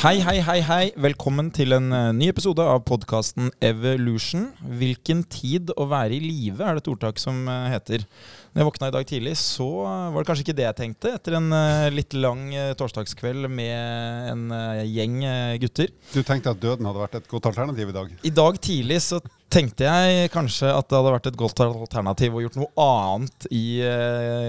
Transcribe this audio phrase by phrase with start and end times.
[0.00, 0.84] Hei, hei, hei, hei.
[0.96, 4.46] Velkommen til en eh, ny episode av podkasten Evolution.
[4.80, 8.06] Hvilken tid å være i live, er det et ordtak som eh, heter.
[8.50, 9.66] Når jeg våkna i dag tidlig, så
[10.10, 14.30] var det kanskje ikke det jeg tenkte, etter en eh, litt lang eh, torsdagskveld med
[14.32, 15.20] en eh, gjeng
[15.62, 15.92] gutter.
[16.10, 18.16] Du tenkte at døden hadde vært et godt alternativ i dag?
[18.26, 19.20] I dag tidlig så
[19.50, 23.82] tenkte jeg kanskje at det hadde vært et godt alternativ å gjort noe annet i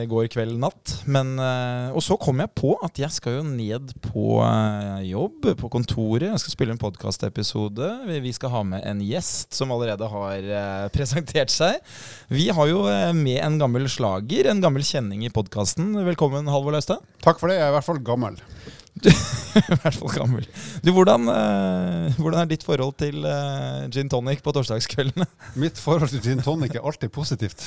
[0.09, 0.91] går kveld natt.
[1.09, 4.37] Men, og så kom jeg på at jeg skal jo ned på
[5.07, 6.27] jobb, på kontoret.
[6.27, 7.89] Jeg skal spille en podkastepisode.
[8.21, 10.45] Vi, skal ha med en gjest som allerede har
[10.95, 11.81] presentert seg.
[12.29, 12.85] Vi har jo
[13.17, 15.91] med en gammel slager, en gammel kjenning i podkasten.
[16.05, 17.01] Velkommen, Halvor Laustad.
[17.23, 18.37] Takk for det, jeg er i hvert fall gammel.
[19.01, 20.47] I hvert fall gammel.
[20.83, 25.27] Du, hvordan, eh, hvordan er ditt forhold til eh, gin tonic på torsdagskveldene?
[25.63, 27.63] Mitt forhold til gin tonic er alltid positivt.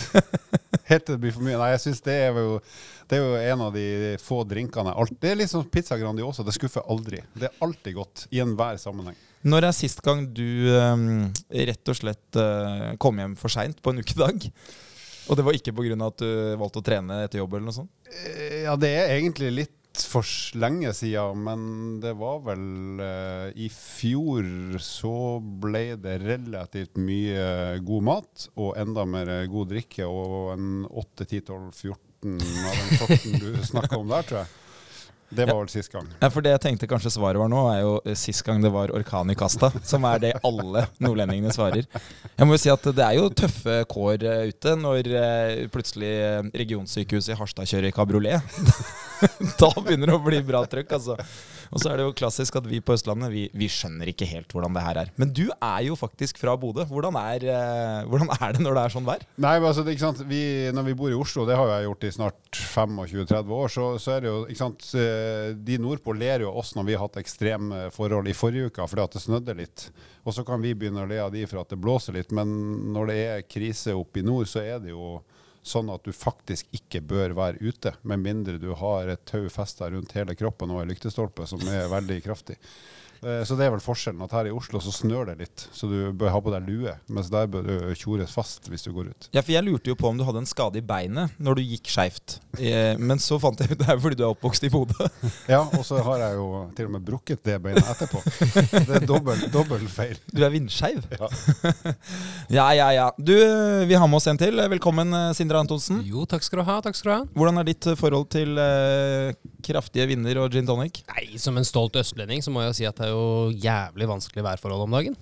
[0.89, 1.59] Helt til det blir for mye.
[1.61, 2.59] Nei, jeg synes det er jo
[3.05, 6.45] det er jo en av de få drinkene jeg alltid Det er liksom pizza Grandiosa.
[6.47, 7.21] Det skuffer aldri.
[7.37, 9.19] Det er alltid godt i enhver sammenheng.
[9.45, 11.05] Når er sist gang du eh,
[11.69, 14.49] rett og slett eh, kom hjem for seint på en ukedag?
[15.29, 15.97] Og det var ikke pga.
[16.07, 16.29] at du
[16.61, 17.55] valgte å trene etter jobb?
[17.57, 17.91] eller noe sånt?
[18.13, 20.27] Eh, Ja, det er egentlig litt for
[20.59, 22.65] lenge siden, men det var vel
[22.99, 30.09] uh, I fjor så ble det relativt mye god mat og enda mer god drikke
[30.09, 31.95] og en 8-10-12-14
[32.35, 34.53] av den sorten du snakka om der, tror jeg.
[35.31, 36.07] Det var vel sist gang.
[36.21, 38.71] Ja, for det jeg tenkte kanskje svaret var nå, er jo eh, sist gang det
[38.75, 39.71] var orkan i kasta.
[39.87, 41.89] Som er det alle nordlendingene svarer.
[42.35, 46.13] Jeg må jo si at det er jo tøffe kår eh, ute når eh, plutselig
[46.13, 48.59] eh, regionsykehuset i Harstad kjører kabriolet.
[49.61, 51.19] da begynner det å bli bra trøkk, altså.
[51.75, 54.53] Og så er det jo klassisk at vi på Østlandet vi, vi skjønner ikke helt
[54.55, 55.09] hvordan det her er.
[55.19, 56.85] Men du er jo faktisk fra Bodø.
[56.87, 59.25] Hvordan eh, hvordan er det når det er sånn vær?
[59.43, 60.23] Nei, altså, det, ikke sant?
[60.31, 60.43] Vi,
[60.75, 64.15] når vi bor i Oslo, det har jeg gjort i snart 25-30 år, så, så
[64.15, 64.89] er det jo ikke sant?
[65.03, 68.87] eh, De nordpå ler jo oss når vi har hatt ekstreme forhold i forrige uke
[68.95, 69.89] fordi at det snødde litt.
[70.25, 72.55] Og så kan vi begynne å le av de for at det blåser litt, men
[72.95, 75.19] når det er krise oppe i nord, så er det jo
[75.65, 79.89] sånn at du faktisk ikke bør være ute, med mindre du har et tau festa
[79.91, 82.59] rundt hele kroppen og en lyktestolpe som er veldig kraftig.
[83.25, 85.89] Eh, Så det er vel forskjellen, at her i Oslo så snør det litt, så
[85.89, 89.09] du bør ha på deg lue, mens der bør du tjores fast hvis du går
[89.13, 89.29] ut.
[89.33, 91.63] Ja, for Jeg lurte jo på om du hadde en skade i beinet når du
[91.65, 92.39] gikk skeivt.
[92.59, 95.09] Eh, Men så fant jeg ut det er fordi du er oppvokst i Bodø.
[95.55, 96.47] Ja, og så har jeg jo
[96.77, 98.21] til og med brukket det beinet etterpå.
[98.89, 100.19] Det er dobbel, dobbel feil.
[100.33, 101.05] Du er vindskeiv.
[101.19, 101.29] Ja.
[102.55, 103.07] Ja, ja, ja.
[103.19, 103.33] Du,
[103.89, 104.59] vi har med oss en til.
[104.71, 106.03] Velkommen, eh, Sindre Antonsen.
[106.07, 106.77] Jo, takk skal du ha.
[106.85, 107.23] takk skal du ha.
[107.35, 109.33] Hvordan er ditt forhold til eh,
[109.65, 111.01] kraftige vinder og gin tonic?
[111.15, 114.11] Nei, Som en stolt østlending så må jeg jo si at det er jo jævlig
[114.11, 115.17] vanskelig værforhold om dagen.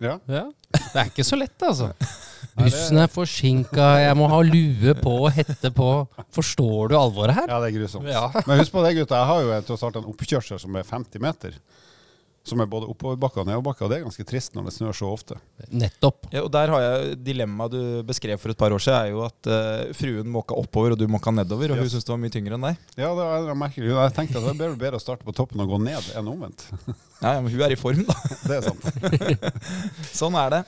[0.00, 0.16] Ja.
[0.32, 1.90] Ja, Det er ikke så lett, altså.
[2.56, 5.88] Bussen er forsinka, jeg må ha lue på og hette på.
[6.34, 7.46] Forstår du alvoret her?
[7.50, 8.08] ja, det er grusomt.
[8.08, 8.22] Ja.
[8.46, 9.18] Men husk på det, gutta.
[9.20, 11.58] Jeg har jo tross alt en oppkjørsel som er 50 meter.
[12.48, 15.10] Som er både oppoverbakke og nedoverbakke, og det er ganske trist når det snør så
[15.12, 15.36] ofte.
[15.76, 16.24] Nettopp.
[16.32, 19.20] Ja, og der har jeg Dilemmaet du beskrev for et par år siden, er jo
[19.26, 21.74] at uh, fruen måka oppover, og du måka nedover.
[21.74, 21.92] Og hun Yes.
[21.92, 22.80] syntes det var mye tyngre enn deg.
[22.96, 23.92] Ja, det er merkelig.
[23.92, 26.64] Jeg tenkte at det er bedre å starte på toppen og gå ned enn omvendt.
[27.20, 28.14] Ja, ja, Men hun er i form, da.
[28.48, 29.44] Det er sant.
[30.22, 30.60] Sånn er det.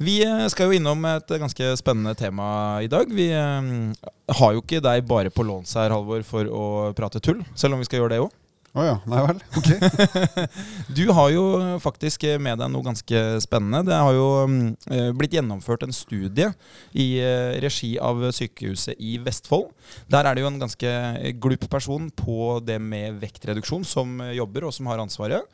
[0.00, 3.10] Vi eh, skal jo innom et ganske spennende tema i dag.
[3.12, 3.68] Vi eh,
[4.40, 6.62] har jo ikke deg bare på låns her, Halvor, for å
[6.96, 7.42] prate tull.
[7.52, 8.32] Selv om vi skal gjøre det òg.
[8.70, 8.96] Å ja.
[9.10, 9.40] Nei vel.
[9.58, 9.70] Ok.
[10.96, 11.42] Du har jo
[11.82, 13.82] faktisk med deg noe ganske spennende.
[13.88, 16.52] Det har jo mm, blitt gjennomført en studie
[16.94, 19.72] i eh, regi av sykehuset i Vestfold.
[20.10, 20.92] Der er det jo en ganske
[21.42, 25.46] glup person på det med vektreduksjon som eh, jobber, og som har ansvaret.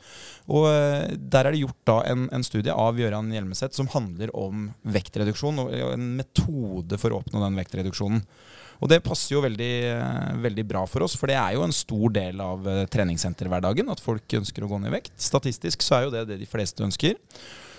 [0.53, 4.33] Og eh, der er det gjort da en, en studie av Gøran Hjelmeset som handler
[4.37, 8.21] om vektreduksjon, og en metode for å oppnå den vektreduksjonen.
[8.77, 9.73] Og det passer jo veldig,
[10.43, 14.03] veldig bra for oss, for det er jo en stor del av eh, treningssenterhverdagen at
[14.03, 15.15] folk ønsker å gå ned i vekt.
[15.21, 17.17] Statistisk så er jo det det de fleste ønsker.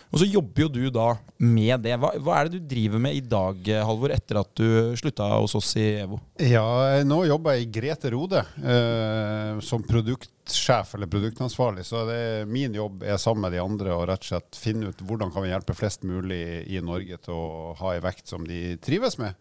[0.08, 1.10] Og så jobber jo du da
[1.44, 1.92] med det.
[2.00, 5.54] Hva, hva er det du driver med i dag, Halvor, etter at du slutta hos
[5.58, 6.20] oss i EVO?
[6.40, 6.64] Ja,
[7.04, 11.84] nå jobber jeg i Grete Rode eh, som produktsjef eller produktansvarlig.
[11.88, 15.04] Så det, min jobb er sammen med de andre å rett og slett finne ut
[15.04, 16.42] hvordan kan vi hjelpe flest mulig
[16.72, 19.36] i Norge til å ha ei vekt som de trives med.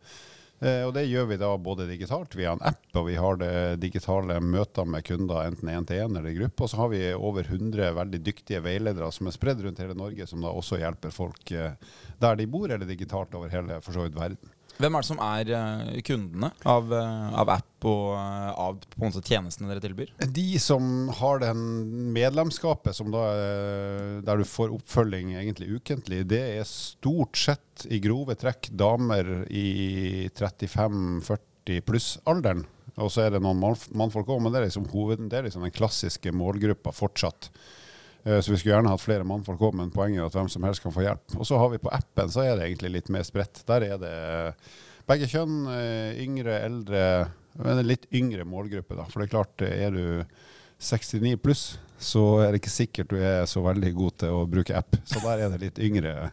[0.59, 3.77] Eh, og det gjør vi da både digitalt via en app, og vi har det
[3.83, 6.65] digitale møter med kunder enten én til én eller i gruppe.
[6.65, 10.25] Og så har vi over 100 veldig dyktige veiledere som er spredd rundt hele Norge,
[10.30, 11.77] som da også hjelper folk eh,
[12.18, 14.56] der de bor, eller digitalt over hele for så vidt verden.
[14.77, 19.24] Hvem er det som er eh, kundene av, eh, av app og eh, av måte
[19.25, 20.12] tjenestene dere tilbyr?
[20.35, 21.63] De som har den
[22.13, 27.97] medlemskapet som da, er- der du får oppfølging egentlig ukentlig, det er stort sett i
[28.03, 32.65] grove trekk damer i 35-40 pluss-alderen.
[32.97, 35.65] Og så er det noen mannfolk òg, men det er liksom hoved, det er liksom
[35.65, 37.50] den klassiske målgruppa fortsatt.
[38.27, 40.65] Eh, Så vi skulle gjerne hatt flere mannfolk òg, men poenget er at hvem som
[40.68, 41.38] helst kan få hjelp.
[41.39, 43.63] Og så har vi på appen, så er det egentlig litt mer spredt.
[43.69, 44.13] Der er det
[45.07, 47.03] begge kjønn, eh, yngre, eldre,
[47.57, 49.06] men en litt yngre målgruppe, da.
[49.07, 50.25] For det er klart, eh, er du
[50.79, 54.75] 69 pluss, så er det ikke sikkert du er så veldig god til å bruke
[54.77, 55.00] app.
[55.06, 56.31] Så der er det litt yngre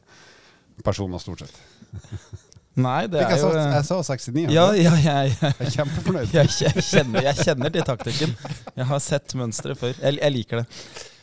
[0.84, 1.54] personer, stort sett.
[2.74, 4.50] Nei, det Fikk er jo jeg sa 69.
[4.50, 6.32] Ja, ja jeg, Jeg er kjempefornøyd.
[6.34, 8.32] jeg, kjenner, jeg kjenner til taktikken.
[8.74, 9.94] Jeg har sett mønsteret før.
[10.02, 10.66] Jeg, jeg liker det.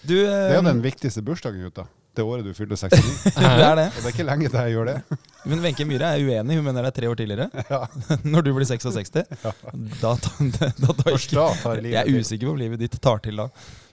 [0.02, 1.86] Du, Det er jo eh, den viktigste bursdagen, gutta.
[2.16, 3.02] Det året du fyller 69.
[3.38, 3.86] det er det.
[3.88, 4.96] Og det er ikke lenge til jeg gjør det.
[5.50, 6.58] Men Wenche Myhre er uenig.
[6.60, 7.48] Hun mener det er tre år tidligere.
[7.72, 7.86] Ja.
[8.28, 9.14] Når du blir 66.
[9.16, 9.54] Da,
[10.02, 10.16] da,
[10.58, 13.48] da, da tar livet Jeg er usikker på om livet ditt tar til da.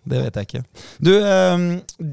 [0.09, 0.65] Det vet jeg ikke.
[1.05, 1.67] Du, eh,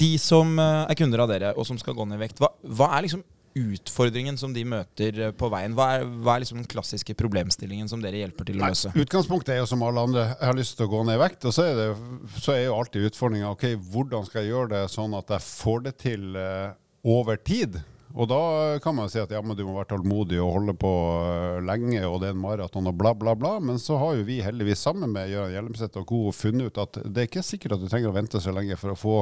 [0.03, 2.51] de som eh, er kunder av dere, og som skal gå ned i vekt, hva,
[2.77, 3.23] hva er liksom
[3.55, 5.75] utfordringen som de møter eh, på veien?
[5.77, 8.91] Hva er, hva er liksom den klassiske problemstillingen som dere hjelper til å løse?
[8.91, 10.27] Nei, Utgangspunktet er jo som alle andre.
[10.33, 11.47] Jeg har lyst til å gå ned i vekt.
[11.47, 11.89] Og så er, det,
[12.37, 15.85] så er jo alltid utfordringa ok, hvordan skal jeg gjøre det sånn at jeg får
[15.87, 16.71] det til eh,
[17.15, 17.81] over tid.
[18.15, 18.39] Og da
[18.79, 21.99] kan man si at ja, men du må være tålmodig og holde på eh, lenge,
[22.07, 23.57] og det er en maraton og bla, bla, bla.
[23.59, 26.21] Men så har jo vi heldigvis sammen med Gøran Hjelmseth og co.
[26.35, 28.93] funnet ut at det er ikke sikkert at du trenger å vente så lenge for
[28.93, 29.17] å få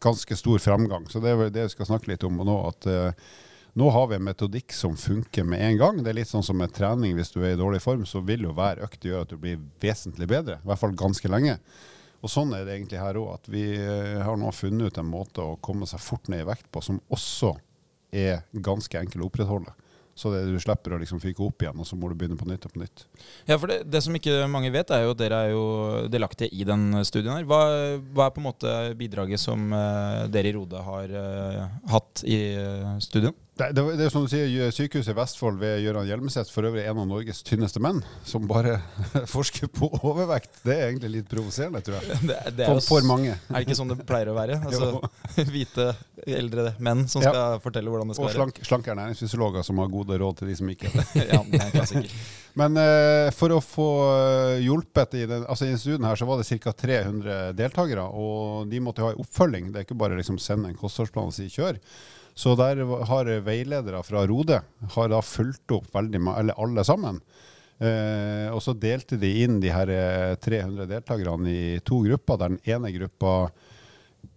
[0.00, 1.04] ganske stor framgang.
[1.12, 2.56] Så det er vel det vi skal snakke litt om nå.
[2.70, 3.28] at eh,
[3.78, 6.02] nå har vi en metodikk som funker med en gang.
[6.02, 7.14] Det er litt sånn som med trening.
[7.18, 9.60] Hvis du er i dårlig form, så vil jo hver økt gjøre at du blir
[9.82, 10.58] vesentlig bedre.
[10.58, 11.58] I hvert fall ganske lenge.
[12.20, 13.36] Og sånn er det egentlig her òg.
[13.38, 16.48] At vi eh, har nå funnet ut en måte å komme seg fort ned i
[16.50, 17.54] vekt på som også
[18.10, 19.72] er ganske enkel å opprettholde.
[20.20, 22.44] Så det, du slipper å liksom fyke opp igjen, og så må du begynne på
[22.48, 23.06] nytt og på nytt.
[23.48, 25.62] Ja, for det, det som ikke mange vet, er jo at dere er jo
[26.12, 27.46] delaktige i den studien her.
[27.48, 27.60] Hva,
[28.12, 32.40] hva er på en måte bidraget som eh, dere i Rode har eh, hatt i
[33.06, 33.32] studien?
[33.60, 36.86] Det, det, det er som du sier, Sykehuset i Vestfold ved Gøran Hjelmeset, for øvrig
[36.88, 38.78] en av Norges tynneste menn, som bare
[39.34, 40.62] forsker på overvekt.
[40.64, 42.20] Det er egentlig litt provoserende, tror jeg.
[42.30, 43.34] Det, det er, For, for mange.
[43.36, 44.56] er det ikke sånn det pleier å være?
[44.70, 45.90] Altså, hvite,
[46.24, 47.32] eldre menn som Ja.
[47.34, 50.56] skal fortelle hvordan det skal Og slank, slanke ernæringsfysiologer som har gode råd til de
[50.60, 52.14] som ikke Ja, det er klassiker.
[52.58, 56.40] Men uh, for å få eh, hjulpet i den, altså i studien her, så var
[56.40, 56.72] det ca.
[56.74, 59.68] 300 deltakere, og de måtte ha en oppfølging.
[59.70, 61.78] Det er ikke bare liksom sende en kostholdsplan og si kjør.
[62.40, 64.62] Så der har veiledere fra Rode
[64.94, 67.20] har da fulgt opp veldig, eller alle sammen.
[67.80, 72.40] Eh, og så delte de inn de her eh, 300 deltakerne i to grupper.
[72.40, 73.34] Der den ene gruppa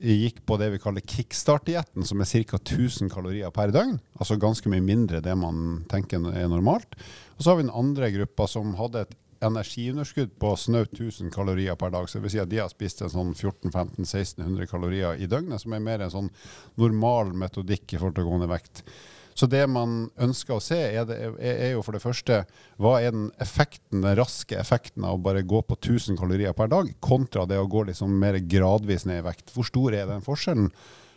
[0.03, 2.59] gikk på det vi kaller kickstart-dietten, som er ca.
[2.59, 3.97] 1000 kalorier per døgn.
[4.19, 6.97] Altså ganske mye mindre det man tenker er normalt.
[7.37, 11.75] Og så har vi den andre gruppa som hadde et energiunderskudd på snaut 1000 kalorier
[11.79, 12.09] per dag.
[12.09, 15.75] Så det vil si at de har spist en sånn 1400-1500-1600 kalorier i døgnet, som
[15.75, 16.31] er mer en sånn
[16.79, 18.85] normal metodikk i forhold til ned vekt.
[19.33, 22.43] Så det man ønsker å se, er, det, er jo for det første
[22.81, 26.69] hva er den effekten, den raske effekten av å bare gå på 1000 kalorier per
[26.69, 29.49] dag, kontra det å gå liksom mer gradvis ned i vekt.
[29.55, 30.69] Hvor stor er den forskjellen?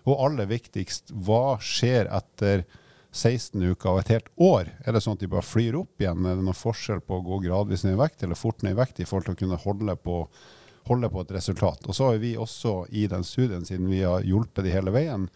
[0.07, 2.65] Og aller viktigst, hva skjer etter
[3.17, 4.71] 16 uker og et helt år?
[4.85, 6.23] Er det sånn at de bare flyr opp igjen?
[6.27, 8.79] Er det noen forskjell på å gå gradvis ned i vekt eller fort ned i
[8.79, 10.17] vekt i forhold til å kunne holde på,
[10.91, 11.87] holde på et resultat?
[11.89, 15.29] Og så har vi også i den studien, siden vi har hjulpet de hele veien,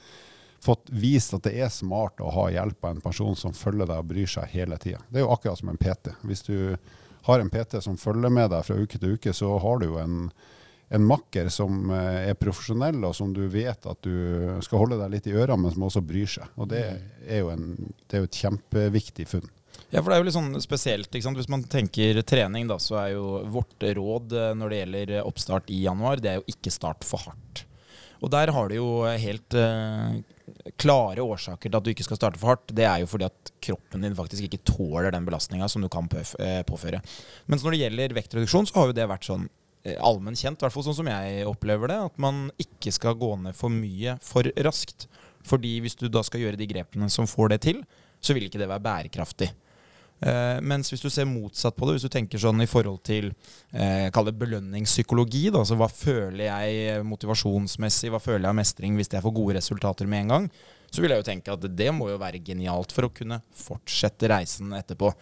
[0.61, 4.03] fått vist at det er smart å ha hjelp av en person som følger deg
[4.03, 5.01] og bryr seg hele tida.
[5.09, 6.13] Det er jo akkurat som en PT.
[6.29, 6.57] Hvis du
[7.27, 10.01] har en PT som følger med deg fra uke til uke, så har du jo
[10.01, 10.29] en,
[10.91, 15.15] en makker som eh, er profesjonell, og som du vet at du skal holde deg
[15.15, 16.51] litt i ørene, men som også bryr seg.
[16.59, 16.83] Og det
[17.29, 17.73] er jo, en,
[18.07, 19.47] det er jo et kjempeviktig funn.
[19.91, 21.11] Ja, for det er jo litt sånn spesielt.
[21.11, 21.39] ikke sant?
[21.39, 25.71] Hvis man tenker trening, da, så er jo vårt råd eh, når det gjelder oppstart
[25.71, 27.65] i januar, det er jo ikke start for hardt.
[28.21, 30.19] Og der har du jo helt eh,
[30.81, 32.75] klare årsaker til at du ikke skal starte for hardt.
[32.77, 36.09] Det er jo fordi at kroppen din faktisk ikke tåler den belastninga som du kan
[36.19, 37.01] eh, påføre.
[37.51, 39.60] Mens når det gjelder vektreduksjon, så har jo det vært sånn eh,
[40.01, 43.33] allmenn kjent, i hvert fall sånn som jeg opplever det, at man ikke skal gå
[43.41, 45.07] ned for mye for raskt.
[45.47, 47.83] Fordi hvis du da skal gjøre de grepene som får det til,
[48.21, 49.49] så vil ikke det være bærekraftig.
[50.21, 53.31] Eh, mens hvis du ser motsatt på det, hvis du tenker sånn i forhold til
[53.73, 59.01] eh, kall det belønningspsykologi, da, altså hva føler jeg motivasjonsmessig, hva føler jeg av mestring
[59.01, 60.51] hvis jeg får gode resultater med en gang,
[60.91, 64.31] så vil jeg jo tenke at det må jo være genialt for å kunne fortsette
[64.31, 65.13] reisen etterpå.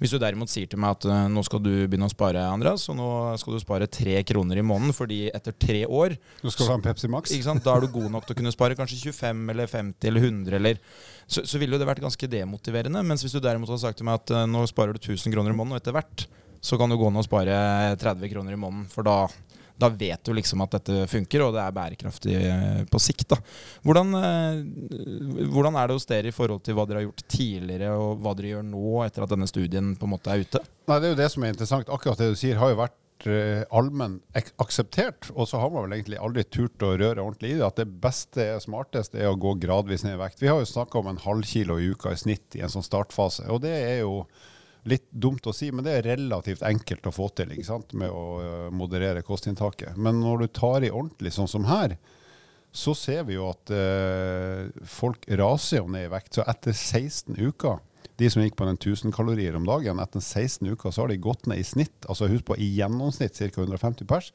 [0.00, 2.86] Hvis du derimot sier til meg at eh, nå skal du begynne å spare, Andreas,
[2.92, 3.08] og nå
[3.42, 6.86] skal du spare tre kroner i måneden fordi etter tre år Du skal ha en
[6.86, 7.34] Pepsi Max.
[7.66, 10.58] Da er du god nok til å kunne spare kanskje 25 eller 50 eller 100
[10.60, 10.80] eller
[11.26, 13.02] så, så ville jo det vært ganske demotiverende.
[13.06, 15.50] Mens hvis du derimot hadde sagt til meg at eh, nå sparer du 1000 kroner
[15.50, 16.28] i måneden, og etter hvert
[16.66, 17.56] så kan du gå ned og spare
[18.00, 19.26] 30 kroner i måneden, for da,
[19.76, 23.28] da vet du liksom at dette funker, og det er bærekraftig eh, på sikt.
[23.34, 23.38] da.
[23.84, 27.90] Hvordan, eh, hvordan er det hos dere i forhold til hva dere har gjort tidligere,
[28.00, 30.62] og hva dere gjør nå etter at denne studien på en måte er ute?
[30.88, 31.92] Nei, Det er jo det som er interessant.
[31.92, 34.18] Akkurat det du sier, har jo vært eh, allmenn
[34.62, 37.80] akseptert, og så har man vel egentlig aldri turt å røre ordentlig i det, at
[37.82, 40.40] det beste er smarteste er å gå gradvis ned i vekt.
[40.40, 42.86] Vi har jo snakka om en halv kilo i uka i snitt i en sånn
[42.86, 44.22] startfase, og det er jo
[44.86, 47.94] litt dumt å si, men det er relativt enkelt å få til ikke sant?
[47.98, 49.96] med å eh, moderere kostinntaket.
[49.98, 51.96] Men når du tar i ordentlig, sånn som her,
[52.76, 56.36] så ser vi jo at eh, folk raser jo ned i vekt.
[56.36, 57.80] Så etter 16 uker,
[58.20, 61.20] de som gikk på den 1000 kalorier om dagen, etter 16 uker så har de
[61.20, 63.50] gått ned i snitt, altså husk på i gjennomsnitt ca.
[63.64, 64.30] 150 pers,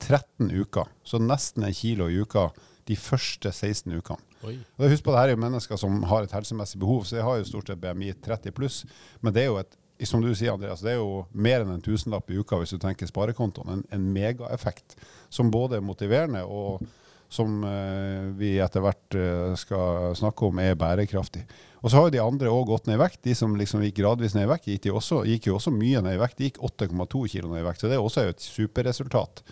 [0.00, 0.88] 13 uker.
[1.04, 2.48] Så nesten en kilo i uka
[2.88, 4.22] de første 16 ukene.
[4.48, 4.54] Oi.
[4.80, 7.24] Og Husk på det her er jo mennesker som har et helsemessig behov, så de
[7.26, 8.78] har jo stort sett BMI 30 pluss.
[9.20, 9.76] Men det er jo et
[10.06, 12.80] som du sier, Andreas, det er jo mer enn en tusenlapp i uka hvis du
[12.80, 13.72] tenker sparekontoen.
[13.74, 14.96] En, en megaeffekt
[15.32, 16.84] som både er motiverende og
[17.30, 21.44] som eh, vi etter hvert eh, skal snakke om er bærekraftig.
[21.80, 23.20] Og så har jo de andre òg gått ned i vekt.
[23.22, 26.18] De som liksom gikk gradvis ned i vekt, gikk, også, gikk jo også mye ned
[26.18, 26.40] i vekt.
[26.40, 29.44] De gikk 8,2 kg ned i vekt, så det er også et superresultat.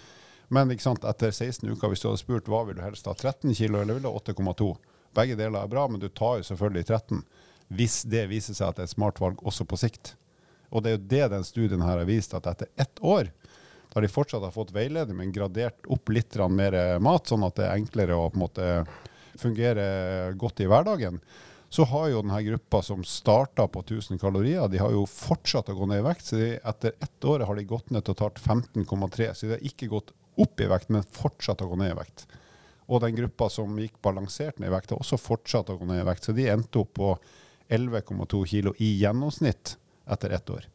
[0.51, 3.53] Men sant, etter 16 uker, hvis du hadde spurt hva vil du helst ha, 13
[3.53, 4.73] kg eller vil du ha 8,2?
[5.17, 7.23] Begge deler er bra, men du tar jo selvfølgelig 13
[7.69, 10.15] hvis det viser seg at det er et smart valg også på sikt.
[10.71, 13.31] Og det er jo det den studien her har vist, at etter ett år,
[13.89, 17.69] da de fortsatt har fått veiledning, men gradert opp litt mer mat, sånn at det
[17.69, 18.67] er enklere å på en måte
[19.39, 21.21] fungere godt i hverdagen,
[21.69, 25.77] så har jo denne gruppa som starta på 1000 kalorier, de har jo fortsatt å
[25.77, 26.31] gå ned i vekt.
[26.31, 29.35] Så de, etter ett år har de gått ned totalt 15,3.
[29.35, 32.25] Så de har ikke gått opp i vekt, men fortsatt å gå ned i vekt.
[32.89, 36.01] Og den gruppa som gikk balansert ned i vekt, har også fortsatt å gå ned
[36.01, 36.25] i vekt.
[36.25, 37.13] Så de endte opp på
[37.69, 39.77] 11,2 kilo i gjennomsnitt
[40.09, 40.69] etter ett år.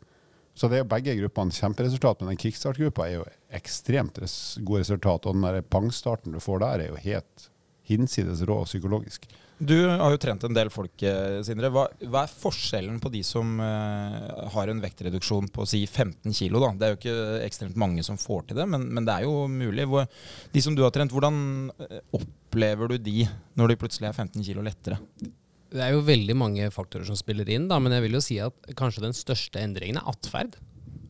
[0.54, 3.24] Så det er jo begge gruppene kjemperesultat, men den kickstart-gruppa er jo
[3.58, 5.26] ekstremt res god resultat.
[5.26, 7.48] Og den der pangstarten du får der, er jo helt
[7.90, 9.26] hinsides rå psykologisk.
[9.64, 11.70] Du har jo trent en del folk, eh, Sindre.
[11.74, 16.74] Hva, hva er forskjellen på de som uh, har en vektreduksjon på si 15 kg?
[16.78, 19.46] Det er jo ikke ekstremt mange som får til det, men, men det er jo
[19.52, 19.86] mulig.
[19.90, 20.10] Hvor,
[20.54, 21.38] de som du har trent, hvordan
[21.86, 23.28] eh, opplever du de
[23.60, 25.00] når de plutselig er 15 kg lettere?
[25.74, 28.38] Det er jo veldig mange faktorer som spiller inn, da, men jeg vil jo si
[28.44, 30.60] at kanskje den største endringen er atferd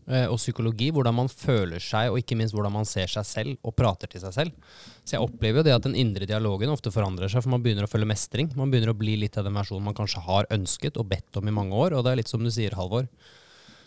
[0.08, 0.88] eh, og psykologi.
[0.96, 4.24] Hvordan man føler seg, og ikke minst hvordan man ser seg selv og prater til
[4.24, 4.74] seg selv.
[5.04, 7.90] Så jeg opplever jo det at den indre dialogen ofte forandrer seg, for man begynner
[7.90, 8.54] å føle mestring.
[8.56, 11.52] Man begynner å bli litt av den versjonen man kanskje har ønsket og bedt om
[11.52, 13.10] i mange år, og det er litt som du sier, Halvor.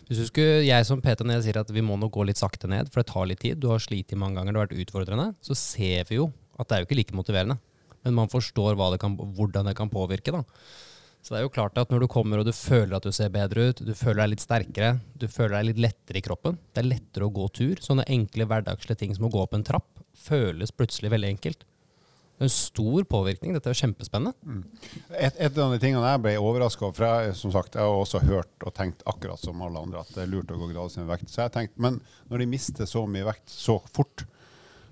[0.07, 2.39] Hvis du skulle, jeg som PT når jeg sier at vi må nok gå litt
[2.39, 4.85] sakte ned, for det tar litt tid, du har slitt mange ganger, det har vært
[4.85, 7.57] utfordrende, så ser vi jo at det er jo ikke like motiverende.
[8.05, 10.31] Men man forstår det kan, hvordan det kan påvirke.
[10.35, 10.43] da.
[11.21, 13.31] Så det er jo klart at når du kommer og du føler at du ser
[13.33, 16.83] bedre ut, du føler deg litt sterkere, du føler deg litt lettere i kroppen, det
[16.83, 17.81] er lettere å gå tur.
[17.83, 21.65] Sånne enkle hverdagslige ting som å gå opp en trapp føles plutselig veldig enkelt.
[22.37, 23.55] Det er en stor påvirkning.
[23.57, 24.61] Dette er kjempespennende.
[25.09, 28.01] Et, et av de tingene jeg ble overraska over, for jeg, som sagt, jeg har
[28.05, 30.99] også hørt og tenkt akkurat som alle andre at det er lurt å gå gradvis
[30.99, 31.31] ned i vekt.
[31.33, 31.97] Så jeg tenkte, Men
[32.29, 34.27] når de mister så mye vekt så fort,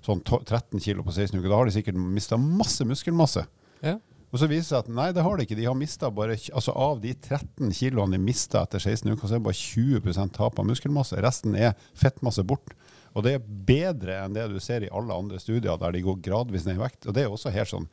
[0.05, 3.45] sånn 13 kg på 16 uker, da har de sikkert mista masse muskelmasse.
[3.85, 3.97] Ja.
[4.33, 5.55] Og så viser det seg at nei, det har de ikke.
[5.55, 9.37] De har mistet bare, altså Av de 13 kiloene de mista etter 16 uker, så
[9.37, 11.21] er det bare 20 tap av muskelmasse.
[11.23, 12.75] Resten er fettmasse bort.
[13.15, 16.19] Og det er bedre enn det du ser i alle andre studier der de går
[16.25, 17.07] gradvis ned i vekt.
[17.07, 17.87] Og det er også helt sånn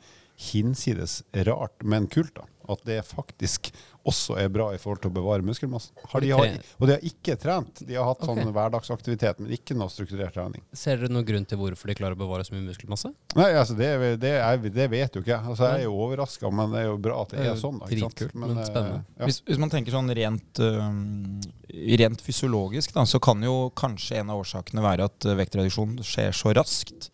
[0.49, 2.49] hinsides rart, men kult, da.
[2.71, 3.71] At det faktisk
[4.07, 5.95] også er bra i forhold til å bevare muskelmassen.
[6.11, 7.83] Har de har, og de har ikke trent.
[7.87, 8.43] De har hatt okay.
[8.43, 10.63] sånn hverdagsaktivitet, men ikke noe strukturert trening.
[10.75, 13.13] Ser dere noen grunn til hvorfor de klarer å bevare så mye muskelmasse?
[13.39, 13.89] Nei, altså det,
[14.23, 15.53] det, er, det vet jo ikke jeg.
[15.53, 17.79] Altså, jeg er jo overraska, men det er jo bra at det Det er sånn.
[17.79, 18.17] Da, ikke sant?
[18.19, 19.01] dritkult, men eh, spennende.
[19.15, 19.29] ja.
[19.31, 24.35] Hvis, hvis man tenker sånn rent, øh, rent fysiologisk, da, så kan jo kanskje en
[24.35, 27.09] av årsakene være at øh, vektreduksjon skjer så raskt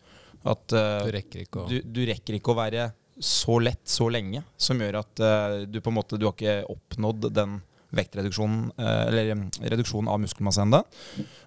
[0.48, 4.08] at øh, Du rekker ikke å du, du rekker ikke å være så lett så
[4.12, 7.58] lenge, som gjør at uh, du på en måte du har ikke oppnådd den
[7.94, 9.32] vektreduksjonen, uh, eller
[9.72, 10.82] reduksjonen av muskelmasse enda.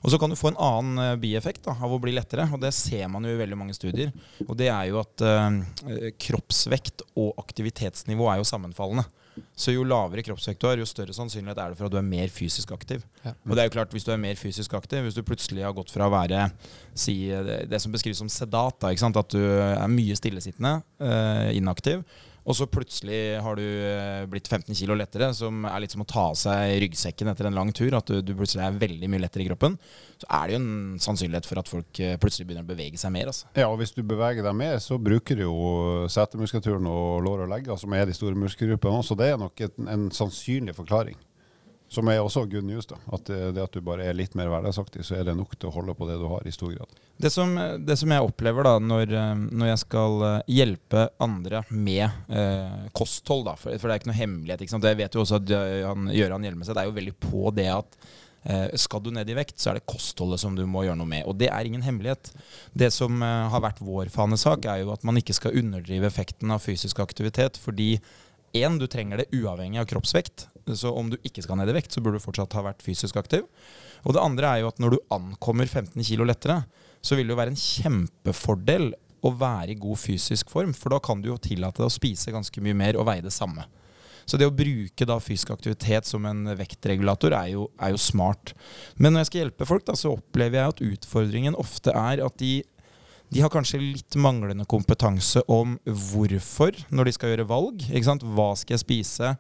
[0.03, 2.61] Og så kan du få en annen øh, bieffekt da, av å bli lettere, og
[2.63, 4.11] det ser man jo i veldig mange studier.
[4.47, 9.07] Og det er jo at uh, kroppsvekt og aktivitetsnivå er jo sammenfallende.
[9.57, 12.05] Så jo lavere kroppsvekt du har, jo større sannsynlighet er det for at du er
[12.05, 13.05] mer fysisk aktiv.
[13.23, 13.33] Ja.
[13.47, 15.73] Og det er jo klart, hvis du er mer fysisk aktiv, hvis du plutselig har
[15.75, 16.47] gått fra å være
[16.93, 19.19] si, det, det som beskrives som sedat, da, ikke sant?
[19.19, 22.05] at du er mye stillesittende, eh, inaktiv,
[22.43, 26.07] og så plutselig har du eh, blitt 15 kilo lettere, som er litt som å
[26.09, 29.23] ta av seg ryggsekken etter en lang tur, at du, du plutselig er veldig mye
[29.23, 29.77] lettere i kroppen,
[30.19, 33.15] så er det jo en sannsynlighet for at folk eh, plutselig begynner å bevege seg
[33.15, 33.31] mer.
[33.31, 33.47] Altså.
[33.55, 35.59] Ja, og hvis du beveger deg mer, så bruker du jo
[36.12, 39.88] setemuskulaturen og lår og legger, som er de store muskelgruppene så Det er nok en,
[39.89, 41.17] en sannsynlig forklaring.
[41.93, 42.97] Som er også good news, da.
[43.13, 45.69] At det, det at du bare er litt mer hverdagsaktig, så er det nok til
[45.69, 46.97] å holde på det du har, i stor grad.
[47.21, 47.53] Det som,
[47.85, 52.89] det som jeg opplever da når, eh, når jeg skal eh, hjelpe andre med eh,
[52.97, 54.65] kosthold, da, for, for det er ikke noe hemmelighet.
[54.65, 54.89] Ikke sant?
[54.89, 57.97] Jeg vet jo også at eh, han, Gøran Hjelmeset er jo veldig på det at
[58.43, 61.09] Eh, skal du ned i vekt, så er det kostholdet som du må gjøre noe
[61.09, 61.23] med.
[61.29, 62.33] Og det er ingen hemmelighet.
[62.75, 66.51] Det som eh, har vært vår fanesak, er jo at man ikke skal underdrive effekten
[66.51, 67.59] av fysisk aktivitet.
[67.62, 67.95] Fordi
[68.53, 70.50] én, du trenger det uavhengig av kroppsvekt.
[70.72, 73.17] Så om du ikke skal ned i vekt, så burde du fortsatt ha vært fysisk
[73.20, 73.46] aktiv.
[74.08, 76.62] Og det andre er jo at når du ankommer 15 kg lettere,
[77.03, 78.91] så vil det jo være en kjempefordel
[79.24, 82.34] å være i god fysisk form, for da kan du jo tillate deg å spise
[82.34, 83.65] ganske mye mer og veie det samme.
[84.24, 88.53] Så det å bruke da fysisk aktivitet som en vektregulator er jo, er jo smart.
[88.96, 92.38] Men når jeg skal hjelpe folk, da, så opplever jeg at utfordringen ofte er at
[92.39, 92.53] de,
[93.33, 97.85] de har kanskje litt manglende kompetanse om hvorfor når de skal gjøre valg.
[97.89, 98.25] Ikke sant?
[98.35, 99.31] Hva skal jeg spise?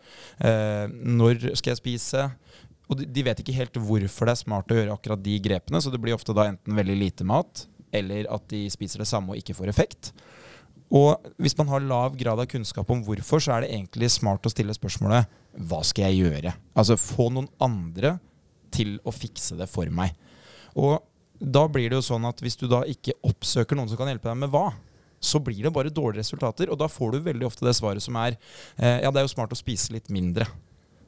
[0.41, 2.25] Eh, når skal jeg spise?
[2.89, 5.81] Og de, de vet ikke helt hvorfor det er smart å gjøre akkurat de grepene,
[5.81, 9.33] så det blir ofte da enten veldig lite mat, eller at de spiser det samme
[9.33, 10.11] og ikke får effekt.
[10.93, 14.45] Og hvis man har lav grad av kunnskap om hvorfor, så er det egentlig smart
[14.45, 16.53] å stille spørsmålet hva skal jeg gjøre?
[16.77, 18.17] Altså få noen andre
[18.73, 20.13] til å fikse det for meg.
[20.77, 20.97] Og
[21.43, 24.29] da blir det jo sånn at hvis du da ikke oppsøker noen som kan hjelpe
[24.29, 24.69] deg med hva,
[25.23, 26.71] så blir det bare dårlige resultater.
[26.71, 29.35] Og da får du veldig ofte det svaret som er eh, ja, det er jo
[29.35, 30.47] smart å spise litt mindre.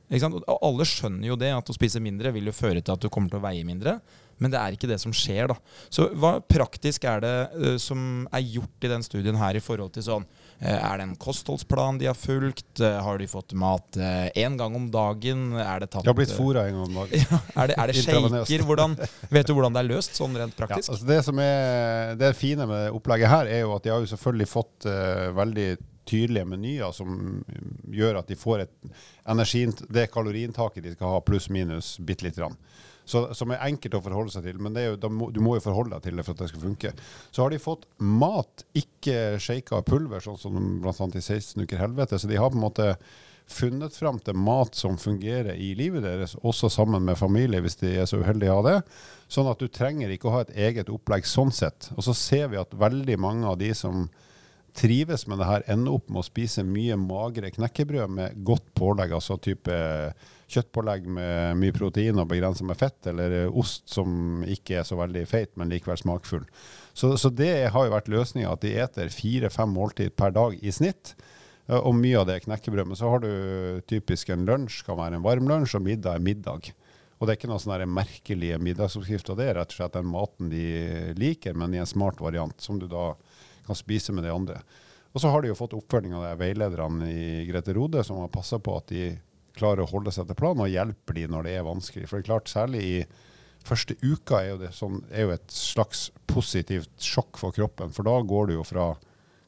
[0.05, 3.31] Alle skjønner jo det, at å spise mindre vil jo føre til at du kommer
[3.31, 3.97] til å veie mindre.
[4.37, 5.55] Men det er ikke det som skjer, da.
[5.89, 9.95] Så hva praktisk er det uh, som er gjort i den studien her i forhold
[9.95, 10.27] til sånn
[10.59, 12.79] Er det en kostholdsplan de har fulgt?
[12.79, 13.97] Uh, har de fått mat
[14.39, 15.49] én gang om dagen?
[15.59, 17.25] Er det tatt De har blitt fôra en gang om dagen.
[17.31, 18.63] ja, er det, er det shaker?
[18.67, 18.95] Hvordan,
[19.29, 20.89] vet du hvordan det er løst, sånn rent praktisk?
[20.89, 24.05] Ja, altså det som er det fine med opplegget her, er jo at de har
[24.05, 24.87] jo selvfølgelig fått
[25.35, 25.69] veldig
[26.05, 27.43] tydelige menyer som
[27.93, 28.73] gjør at de får et
[29.31, 32.57] energi, det kaloriinntaket de skal ha, pluss-minus bitte lite grann.
[33.05, 35.93] Så, som er enkelt å forholde seg til, men jo, må, du må jo forholde
[35.93, 36.91] deg til det for at det skal funke.
[37.29, 40.91] Så har de fått mat, ikke shaka pulver, sånn som bl.a.
[40.91, 42.19] i 16 uker helvete.
[42.19, 42.89] Så de har på en måte
[43.45, 47.93] funnet fram til mat som fungerer i livet deres, også sammen med familie, hvis de
[47.93, 48.77] er så uheldige å ha det.
[49.31, 51.91] Sånn at du trenger ikke å ha et eget opplegg sånn sett.
[51.95, 54.07] Og så ser vi at veldig mange av de som
[54.75, 59.13] trives med det her, ender opp med å spise mye magre knekkebrød med godt pålegg,
[59.15, 59.77] altså type
[60.51, 65.25] kjøttpålegg med mye protein og begrensa med fett, eller ost som ikke er så veldig
[65.29, 66.45] feit, men likevel smakfull.
[66.93, 70.73] Så, så det har jo vært løsninga, at de eter fire-fem måltid per dag i
[70.73, 71.15] snitt.
[71.65, 72.91] Og mye av det er knekkebrød.
[72.91, 76.27] Men så har du typisk en lunsj kan være en varm lunsj, og middag er
[76.27, 76.71] middag.
[77.17, 79.37] Og det er ikke noen sånne merkelige middagsoppskrifter.
[79.39, 80.65] Det er rett og slett den maten de
[81.17, 83.13] liker, men i en smart variant, som du da
[83.65, 84.59] kan spise med de andre.
[85.15, 88.33] Og så har de jo fått oppfølging av de veilederne i Grete Rode, som har
[88.33, 89.13] passa på at de
[89.57, 92.09] klarer å holde seg til planen og hjelper de når det er vanskelig.
[92.09, 92.99] For det er klart, særlig i
[93.65, 97.93] første uka er jo det sånn, er jo et slags positivt sjokk for kroppen.
[97.95, 98.93] For da går du jo fra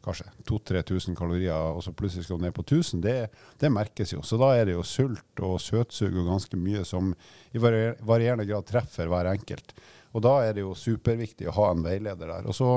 [0.07, 3.01] kanskje 2000-3000 kalorier, og så plutselig skal du ned på 1000.
[3.03, 3.15] Det,
[3.59, 4.23] det, merkes jo.
[4.23, 7.11] Så da er det jo sult og søtsug og ganske mye som
[7.51, 9.75] i varierende grad treffer hver enkelt.
[10.15, 12.47] Og da er det jo superviktig å ha en veileder der.
[12.47, 12.71] Og så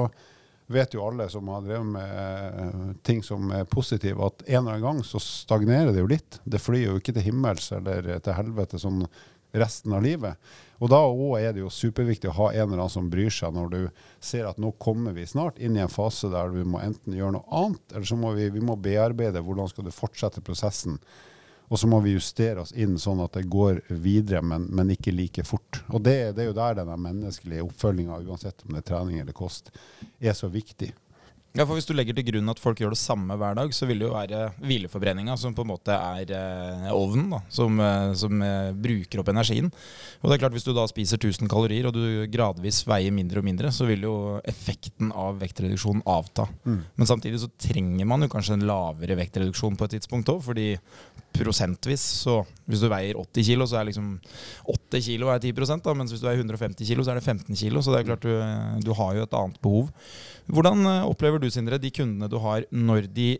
[0.70, 4.78] vet jo alle som har drevet med uh, ting som er positive, at en eller
[4.78, 6.40] annen gang så stagnerer det jo litt.
[6.44, 9.04] Det flyr jo ikke til himmels eller til helvete sånn
[9.52, 10.38] resten av livet.
[10.80, 13.52] Og da òg er det jo superviktig å ha en eller annen som bryr seg,
[13.54, 13.80] når du
[14.22, 17.34] ser at nå kommer vi snart inn i en fase der vi må enten gjøre
[17.36, 21.00] noe annet, eller så må vi, vi må bearbeide hvordan skal du fortsette prosessen.
[21.70, 25.14] Og så må vi justere oss inn sånn at det går videre, men, men ikke
[25.14, 25.84] like fort.
[25.94, 29.36] Og det, det, er jo der denne menneskelige oppfølginga, uansett om det er trening eller
[29.36, 29.70] kost,
[30.18, 30.90] er så viktig.
[31.50, 33.86] Ja, for Hvis du legger til grunn at folk gjør det samme hver dag, så
[33.88, 38.12] vil det jo være hvileforbrenninga som på en måte er eh, ovnen, da, som, eh,
[38.18, 39.66] som eh, bruker opp energien.
[40.22, 43.42] Og det er klart Hvis du da spiser 1000 kalorier og du gradvis veier mindre
[43.42, 44.14] og mindre, så vil jo
[44.46, 46.46] effekten av vektreduksjonen avta.
[46.62, 46.84] Mm.
[46.94, 50.68] Men samtidig så trenger man jo kanskje en lavere vektreduksjon på et tidspunkt òg, fordi
[51.34, 52.40] prosentvis så
[52.70, 54.12] Hvis du veier 80 kilo, så er liksom
[54.70, 57.56] 8 kilo er 10 da, mens hvis du veier 150 kilo, så er det 15
[57.58, 57.82] kilo.
[57.82, 58.34] Så det er klart du,
[58.86, 59.88] du har jo et annet behov.
[60.50, 63.32] Hvordan eh, opplever du, Sindre, de kundene du har når de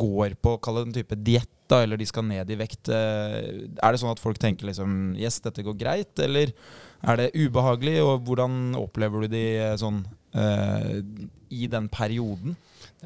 [0.00, 2.88] går på kall det en type diett, eller de skal ned i vekt?
[2.88, 6.52] Eh, er det sånn at folk tenker liksom Yes, dette går greit, eller
[7.04, 7.98] er det ubehagelig?
[8.04, 10.04] Og hvordan opplever du de eh, sånn
[10.36, 10.94] uh,
[11.52, 12.56] i den perioden?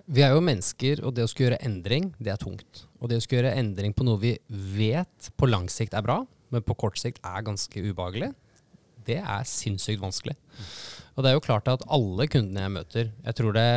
[0.06, 2.84] Vi er jo mennesker, og det å skulle gjøre endring, det er tungt.
[3.00, 6.20] Og det å skulle gjøre endring på noe vi vet på lang sikt er bra,
[6.52, 8.32] men på kort sikt er ganske ubehagelig,
[9.08, 10.36] det er sinnssykt vanskelig.
[11.16, 13.68] Og det er jo klart at alle kundene jeg møter, jeg tror det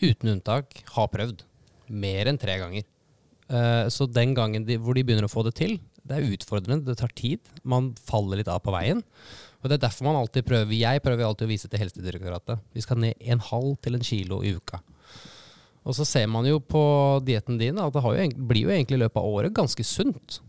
[0.00, 1.44] uten unntak har prøvd.
[1.90, 2.86] Mer enn tre ganger.
[3.50, 6.86] Uh, så den gangen de, hvor de begynner å få det til, det er utfordrende,
[6.86, 7.42] det tar tid.
[7.66, 9.02] Man faller litt av på veien.
[9.60, 12.62] Og det er derfor man alltid prøver, Jeg prøver alltid å vise til Helsedirektoratet.
[12.72, 14.80] Vi skal ned en halv til en kilo i uka.
[15.88, 16.82] Og så ser man jo på
[17.24, 20.40] dietten din at det jo, blir jo egentlig i løpet av året ganske sunt.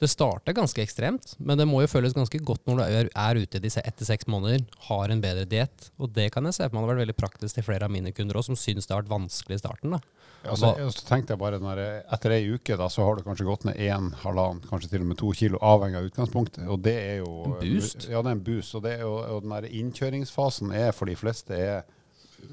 [0.00, 3.40] Det starter ganske ekstremt, men det må jo føles ganske godt når du er, er
[3.42, 5.90] ute disse etter seks måneder, har en bedre diett.
[6.00, 8.12] Og det kan jeg se for meg hadde vært veldig praktisk til flere av mine
[8.16, 9.98] kunder òg, som syns det har vært vanskelig i starten.
[9.98, 10.00] da.
[10.40, 13.26] Ja, så, så tenkte jeg bare når jeg, Etter ei uke da, så har du
[13.26, 16.64] kanskje gått ned én, halvannen, kanskje til og med to kilo, avhengig av utgangspunktet.
[16.64, 18.08] Og det er jo En boost.
[18.08, 18.72] Ja, det er en boost.
[18.78, 21.84] Og, det er jo, og den der innkjøringsfasen er for de fleste er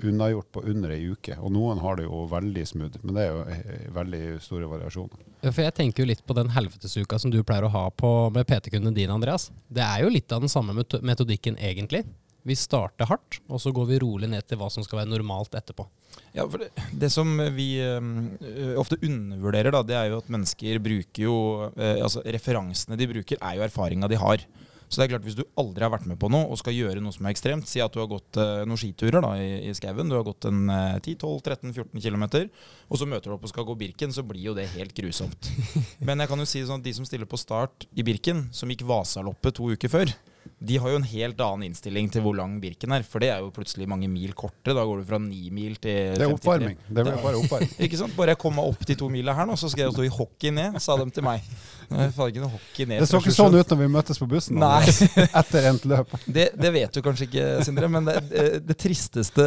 [0.03, 1.37] unnagjort på under ei uke.
[1.39, 5.25] Og noen har det jo veldig smooth, men det er jo eh, veldig store variasjoner.
[5.41, 8.13] Ja, For jeg tenker jo litt på den helvetesuka som du pleier å ha på
[8.35, 9.49] med PT-kundene dine, Andreas.
[9.69, 12.03] Det er jo litt av den samme metodikken, egentlig.
[12.47, 15.57] Vi starter hardt, og så går vi rolig ned til hva som skal være normalt
[15.59, 15.83] etterpå.
[16.31, 17.97] Ja, for det, det som vi ø,
[18.79, 21.33] ofte undervurderer, da, det er jo at mennesker bruker jo
[21.67, 24.45] ø, Altså referansene de bruker, er jo erfaringa de har.
[24.87, 27.01] Så det er klart Hvis du aldri har vært med på noe og skal gjøre
[27.03, 29.75] noe som er ekstremt, si at du har gått eh, noen skiturer da, i, i
[29.75, 32.25] skauen, du har gått en eh, 10-12-13-14 km,
[32.87, 35.51] og så møter du opp og skal gå Birken, så blir jo det helt grusomt.
[36.07, 38.71] Men jeg kan jo si sånn at de som stiller på start i Birken, som
[38.71, 40.15] gikk Vasaloppet to uker før,
[40.59, 43.05] de har jo en helt annen innstilling til hvor lang Birken er.
[43.05, 44.75] For det er jo plutselig mange mil kortere.
[44.77, 46.17] Da går du fra ni mil til 53.
[46.17, 46.79] Det er oppvarming.
[46.87, 47.73] Det er bare oppvarming.
[47.85, 48.15] Ikke sant?
[48.17, 50.13] Bare jeg kom meg opp de to mila her nå, så skal jeg stå i
[50.13, 51.45] hockey ned, sa de til meg.
[51.87, 52.99] Får noe hockey ned.
[52.99, 54.81] Det så ikke sånn ut når vi møttes på bussen Nei.
[55.39, 56.11] etter endt løp.
[56.37, 59.45] Det, det vet du kanskje ikke, Sindre, men det, det, det tristeste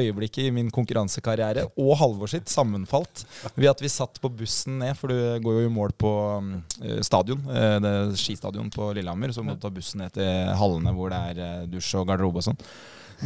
[0.00, 3.22] øyeblikket i min konkurransekarriere og Halvor sitt sammenfalt
[3.54, 6.10] ved at vi satt på bussen ned, for du går jo i mål på
[6.42, 6.50] um,
[6.82, 10.52] eh, stadion, eh, det er skistadion på Lillehammer, så må du ta bussen ned til
[10.58, 12.60] hallene hvor det er eh, dusj og garderobe og sånn.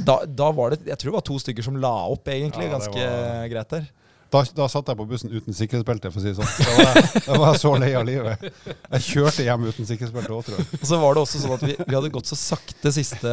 [0.07, 2.77] Da, da var det Jeg tror det var to stykker som la opp, egentlig, Ja,
[2.77, 3.88] ganske var- greit der.
[4.30, 6.50] Da, da satt jeg på bussen uten sikkerhetsbelte, for å si det sånn.
[6.60, 8.44] Da var, jeg, da var jeg så lei av livet.
[8.94, 10.68] Jeg kjørte hjem uten sikkerhetsbelte òg, tror jeg.
[10.78, 13.32] Og så var det også sånn at vi, vi hadde gått så sakte siste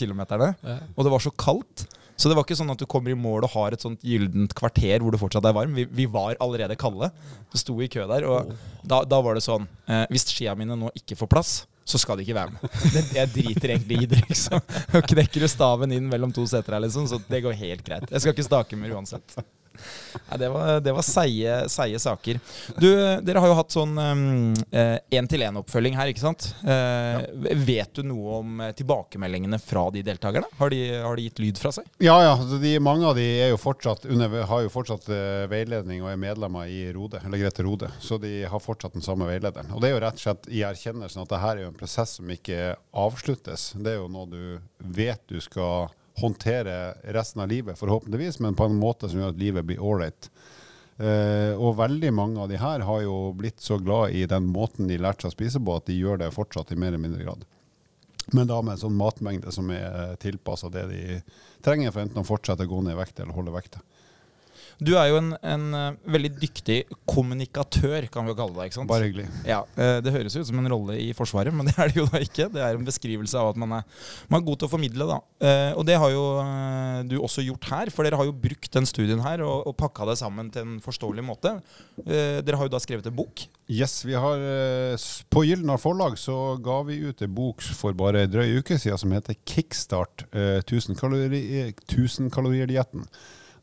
[0.00, 0.50] kilometerne,
[0.96, 1.86] og det var så kaldt.
[2.16, 4.54] Så det var ikke sånn at du kommer i mål og har et sånt gyllent
[4.56, 5.74] kvarter hvor du fortsatt er varm.
[5.76, 7.10] Vi, vi var allerede kalde.
[7.52, 8.54] Du sto i kø der, og
[8.88, 11.50] da, da var det sånn eh, Hvis skia mine nå ikke får plass,
[11.86, 12.64] så skal de ikke være med.
[12.94, 14.58] Det, jeg driter egentlig i det, liksom.
[14.96, 18.08] Og knekker du staven inn mellom to seter her, liksom, så det går helt greit.
[18.10, 19.36] Jeg skal ikke stake mer uansett.
[20.26, 22.40] Nei, det var, det var seie, seie, saker.
[22.76, 22.88] Du,
[23.26, 26.50] dere har jo hatt sånn én-til-én-oppfølging her, ikke sant?
[26.66, 27.24] Eh,
[27.66, 30.48] Vet du noe om eh, tilbakemeldingene fra de deltakerne?
[30.58, 31.88] Har de, har de gitt lyd fra seg?
[32.02, 32.34] Ja, ja.
[32.62, 36.70] De, mange av de jo fortsatt under, har jo fortsatt eh, veiledning og er medlemmer
[36.70, 37.90] i Rode, eller Grete Rode.
[38.00, 39.72] Så de har fortsatt den samme veilederen.
[39.74, 41.78] Og det er jo rett og slett i erkjennelsen at det her er jo en
[41.78, 43.70] prosess som ikke avsluttes.
[43.76, 44.42] Det er jo noe du
[44.96, 49.40] vet du skal håndtere resten av livet, forhåpentligvis, men på en måte som gjør at
[49.40, 50.30] livet blir ålreit.
[50.96, 54.88] Uh, og veldig mange av de her har jo blitt så glad i den måten
[54.88, 57.26] de lærte seg å spise på, at de gjør det fortsatt i mer eller mindre
[57.26, 57.44] grad.
[58.32, 61.02] Men da med en sånn matmengde som er tilpassa det de
[61.62, 63.82] trenger for enten å fortsette å gå ned i vekt eller holde vekta.
[64.82, 68.68] Du er jo en, en eh, veldig dyktig kommunikatør, kan vi jo kalle deg.
[68.68, 68.90] ikke sant?
[68.90, 69.24] Bare hyggelig.
[69.48, 72.04] Ja, eh, Det høres ut som en rolle i Forsvaret, men det er det jo
[72.12, 72.48] da ikke.
[72.52, 73.86] Det er en beskrivelse av at man er,
[74.28, 75.06] man er god til å formidle.
[75.08, 75.16] da.
[75.40, 76.24] Eh, Og det har jo
[77.08, 80.06] du også gjort her, for dere har jo brukt den studien her og, og pakka
[80.10, 81.54] det sammen til en forståelig måte.
[82.06, 83.46] Dere har jo da skrevet en bok.
[83.72, 84.42] Yes, vi har,
[85.32, 89.00] På Gyldnar forlag så ga vi ut en bok for bare en drøy uke siden
[89.00, 93.06] som heter Kickstart eh, 1000 kalori- 1000 kalorier-dietten.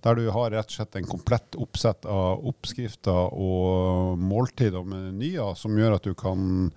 [0.04, 5.56] Der du har rett og slett en komplett oppsett av oppskrifter og måltider og menyer
[5.60, 6.70] som gjør at du kan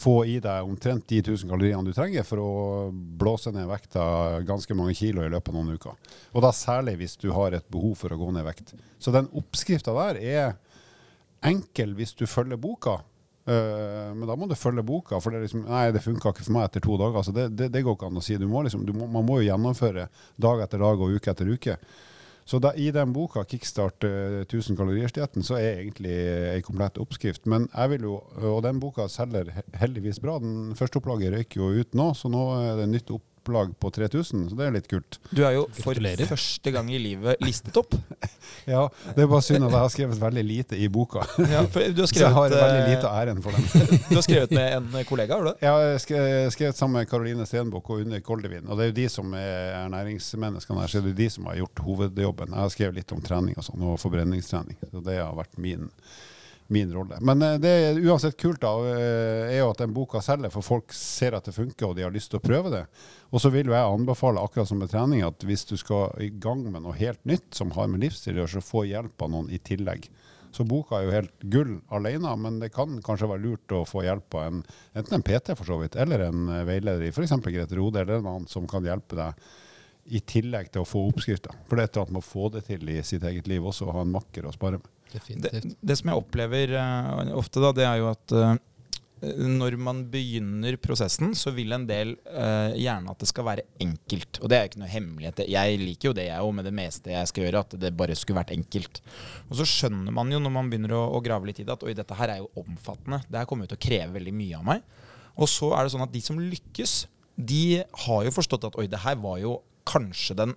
[0.00, 2.52] få i deg omtrent de 1000 kaloriene du trenger for å
[2.92, 6.12] blåse ned vekta ganske mange kilo i løpet av noen uker.
[6.32, 8.72] Og da særlig hvis du har et behov for å gå ned vekt.
[8.98, 10.54] Så den oppskrifta der er
[11.44, 13.02] enkel hvis du følger boka.
[13.44, 16.56] Eh, men da må du følge boka, for det er liksom, det funka ikke for
[16.56, 17.26] meg etter to dager.
[17.26, 18.38] Så det, det, det går ikke an å si.
[18.40, 20.08] Du må liksom, du må, man må jo gjennomføre
[20.40, 21.76] dag etter dag og uke etter uke.
[22.44, 26.14] Så da, i den boka, 'Kickstart eh, 1000 kalorier-dietten', så er egentlig
[26.56, 27.46] ei komplett oppskrift.
[27.46, 28.16] Men jeg vil jo,
[28.50, 30.38] og den boka selger heldigvis bra.
[30.42, 34.50] Den første opplaget røyker jo ut nå, så nå er det nytt opplag på 3000,
[34.50, 35.18] så det er litt kult.
[35.34, 36.28] Du er jo for Gratulerer.
[36.30, 37.94] første gang i livet listet opp.
[38.68, 38.84] Ja,
[39.16, 41.24] Det er bare synd at jeg har skrevet veldig lite i boka.
[41.50, 43.64] Ja, for du, har Så jeg har skrevet, veldig eh, lite av æren for den.
[44.10, 45.54] du har skrevet med en kollega, har du det?
[45.64, 48.68] Jeg har skrevet, skrevet sammen med Karoline Stenbukk og Unni Koldevin.
[48.68, 51.58] Og det er jo de som er næringsmenneskene her, så det er de som har
[51.58, 52.54] gjort hovedjobben.
[52.54, 54.78] Jeg har skrevet litt om trening og sånn, og forbrenningstrening.
[54.92, 55.88] Så det har vært min,
[56.66, 57.18] min rolle.
[57.20, 60.66] Men eh, det er uansett kult, da, eh, er jo at den boka selger, for
[60.66, 62.84] folk ser at det funker, og de har lyst til å prøve det.
[63.32, 66.30] Og så vil jo jeg anbefale, akkurat som med trening, at hvis du skal i
[66.32, 69.32] gang med noe helt nytt som har med livsstil å gjøre, så få hjelp av
[69.34, 70.08] noen i tillegg.
[70.52, 74.04] Så boka er jo helt gull alene, men det kan kanskje være lurt å få
[74.04, 77.38] hjelp av en, enten en PT for så vidt, eller en eh, veileder i f.eks.
[77.46, 79.46] Grete Rode, eller en annen som kan hjelpe deg
[80.10, 81.54] i tillegg til å få oppskrifta.
[81.68, 83.64] For det er et eller annet med å få det til i sitt eget liv
[83.64, 84.90] også, å ha en makker å spare med.
[85.12, 85.78] det, Definitivt.
[85.80, 88.54] det som jeg opplever uh, ofte, da, det er jo at eh,
[89.22, 94.40] når man begynner prosessen, så vil en del uh, gjerne at det skal være enkelt.
[94.42, 95.44] Og det er ikke noe hemmelighet.
[95.52, 97.62] Jeg liker jo det, jeg òg, med det meste jeg skal gjøre.
[97.62, 98.98] At det bare skulle vært enkelt.
[99.46, 101.86] Og så skjønner man jo når man begynner å, å grave litt i det, at
[101.86, 103.22] oi, dette her er jo omfattende.
[103.28, 104.86] Det her kommer jo til å kreve veldig mye av meg.
[105.38, 106.96] Og så er det sånn at de som lykkes,
[107.38, 107.66] de
[108.06, 110.54] har jo forstått at oi, det her var jo kanskje den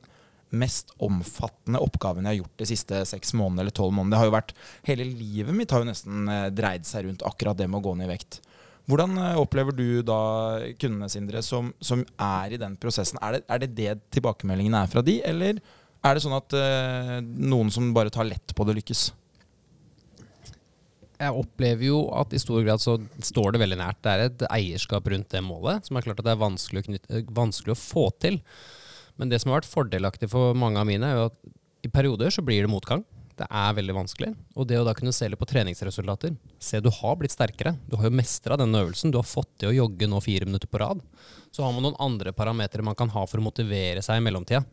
[0.55, 4.13] mest omfattende oppgaven jeg har gjort de siste seks månedene eller tolv månedene.
[4.13, 4.53] Det har jo vært,
[4.87, 7.95] Hele livet mitt har jo nesten eh, dreid seg rundt akkurat det med å gå
[7.97, 8.39] ned i vekt.
[8.85, 10.19] Hvordan eh, opplever du da
[10.79, 13.19] kundene Sindre, som, som er i den prosessen?
[13.25, 15.59] Er det, er det det tilbakemeldingene er fra de, eller
[16.05, 19.07] er det sånn at eh, noen som bare tar lett på det, lykkes?
[21.15, 24.01] Jeg opplever jo at i stor grad så står det veldig nært.
[24.03, 26.87] Det er et eierskap rundt det målet, som er klart at det er vanskelig å,
[26.89, 28.41] knytte, vanskelig å få til.
[29.19, 32.33] Men det som har vært fordelaktig for mange av mine, er jo at i perioder
[32.33, 33.03] så blir det motgang.
[33.35, 34.31] Det er veldig vanskelig.
[34.55, 37.75] Og det å da kunne se litt på treningsresultater Se, du har blitt sterkere.
[37.87, 39.11] Du har jo mestra denne øvelsen.
[39.11, 41.03] Du har fått til å jogge nå fire minutter på rad.
[41.51, 44.63] Så har man noen andre parametere man kan ha for å motivere seg i mellomtida.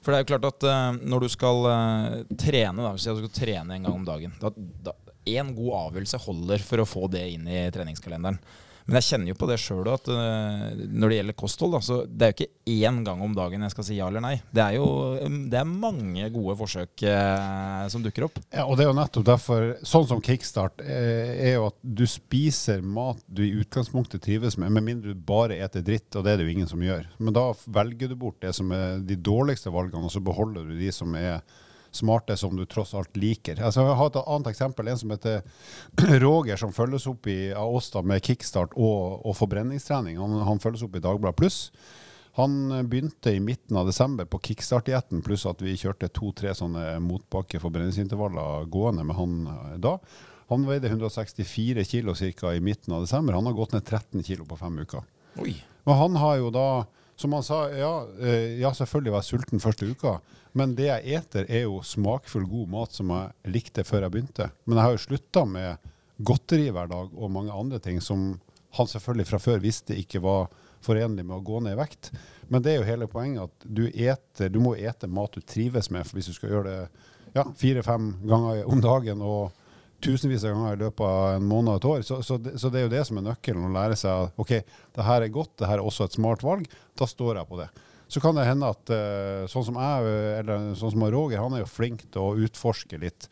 [0.00, 3.20] For det er jo klart at uh, når du skal uh, trene, da, hvis du
[3.26, 4.52] skal trene en gang om dagen da,
[4.86, 4.94] da,
[5.28, 8.38] En god avgjørelse holder for å få det inn i treningskalenderen.
[8.88, 11.98] Men jeg kjenner jo på det sjøl at eh, når det gjelder kosthold, da, så
[12.08, 14.38] det er jo ikke én gang om dagen jeg skal si ja eller nei.
[14.48, 14.86] Det er jo
[15.52, 18.40] det er mange gode forsøk eh, som dukker opp.
[18.48, 22.06] Ja, og det er jo nettopp derfor, sånn som kickstart, eh, er jo at du
[22.08, 26.32] spiser mat du i utgangspunktet trives med, med mindre du bare eter dritt, og det
[26.32, 27.04] er det jo ingen som gjør.
[27.20, 30.78] Men da velger du bort det som er de dårligste valgene, og så beholder du
[30.80, 31.42] de som er
[31.90, 33.60] smarte som du tross alt liker.
[33.62, 34.88] Altså, jeg har et annet eksempel.
[34.88, 35.40] En som heter
[36.24, 40.20] Roger, som følges opp i, av oss da, med kickstart og, og forbrenningstrening.
[40.20, 41.60] Han, han, følges opp i Dagbladet Pluss.
[42.38, 47.58] Han begynte i midten av desember på kickstart-dietten, pluss at vi kjørte to-tre sånne motbakke
[47.58, 49.96] forbrenningsintervaller gående med han eh, da.
[50.48, 52.52] Han veide 164 kilo ca.
[52.54, 53.34] i midten av desember.
[53.36, 55.02] Han har gått ned 13 kilo på fem uker.
[55.42, 55.56] Oi.
[55.84, 56.68] Og han har jo da
[57.18, 60.20] som han sa, ja, eh, ja, selvfølgelig var jeg sulten første uka,
[60.58, 64.50] men det jeg eter, er jo smakfull, god mat som jeg likte før jeg begynte.
[64.66, 68.32] Men jeg har jo slutta med godteri hver dag og mange andre ting som
[68.76, 70.48] han selvfølgelig fra før visste ikke var
[70.84, 72.10] forenlig med å gå ned i vekt.
[72.48, 75.90] Men det er jo hele poenget at du, eter, du må ete mat du trives
[75.94, 79.54] med, hvis du skal gjøre det ja, fire-fem ganger om dagen og
[80.04, 82.06] tusenvis av ganger i løpet av en måned og et år.
[82.06, 84.42] Så, så, det, så, det, er jo det som er nøkkelen, å lære seg at
[84.42, 84.54] OK,
[84.94, 86.68] det her er godt, det her er også et smart valg.
[86.98, 87.68] Da står jeg på det.
[88.08, 91.64] Så kan det hende at uh, sånn som jeg, eller sånn som Roger, han er
[91.64, 93.28] jo flink til å utforske litt.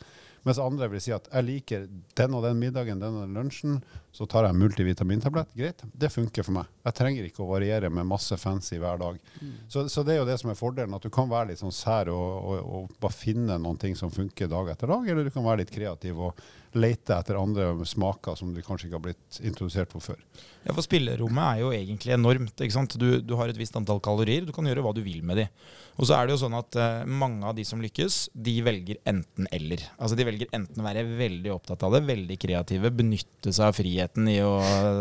[0.46, 1.86] Mens andre vil si at jeg liker
[2.18, 3.80] den og den middagen, den og den lunsjen.
[4.14, 5.50] Så tar jeg en multivitamintablett.
[5.58, 6.68] Greit, det funker for meg.
[6.86, 9.18] Jeg trenger ikke å variere med masse fancy hver dag.
[9.42, 9.50] Mm.
[9.68, 11.74] Så, så, det er jo det som er fordelen, at du kan være litt sånn
[11.74, 15.34] sær og, og, og, bare finne noen ting som funker dag etter dag, eller du
[15.34, 19.40] kan være litt kreativ og lete etter andre smaker som du kanskje ikke har blitt
[19.42, 20.22] introdusert for før.
[20.62, 22.54] Ja, for spillerommet er jo egentlig enormt.
[22.54, 22.96] ikke sant?
[23.00, 25.48] Du, du har et visst antall kalorier, du kan gjøre hva du vil med de.
[25.96, 29.00] Og så er det jo sånn at uh, mange av de som lykkes, de velger
[29.08, 29.86] enten-eller.
[29.96, 33.78] Altså De velger enten å være veldig opptatt av det, veldig kreative, benytte seg av
[33.78, 34.54] friheten i å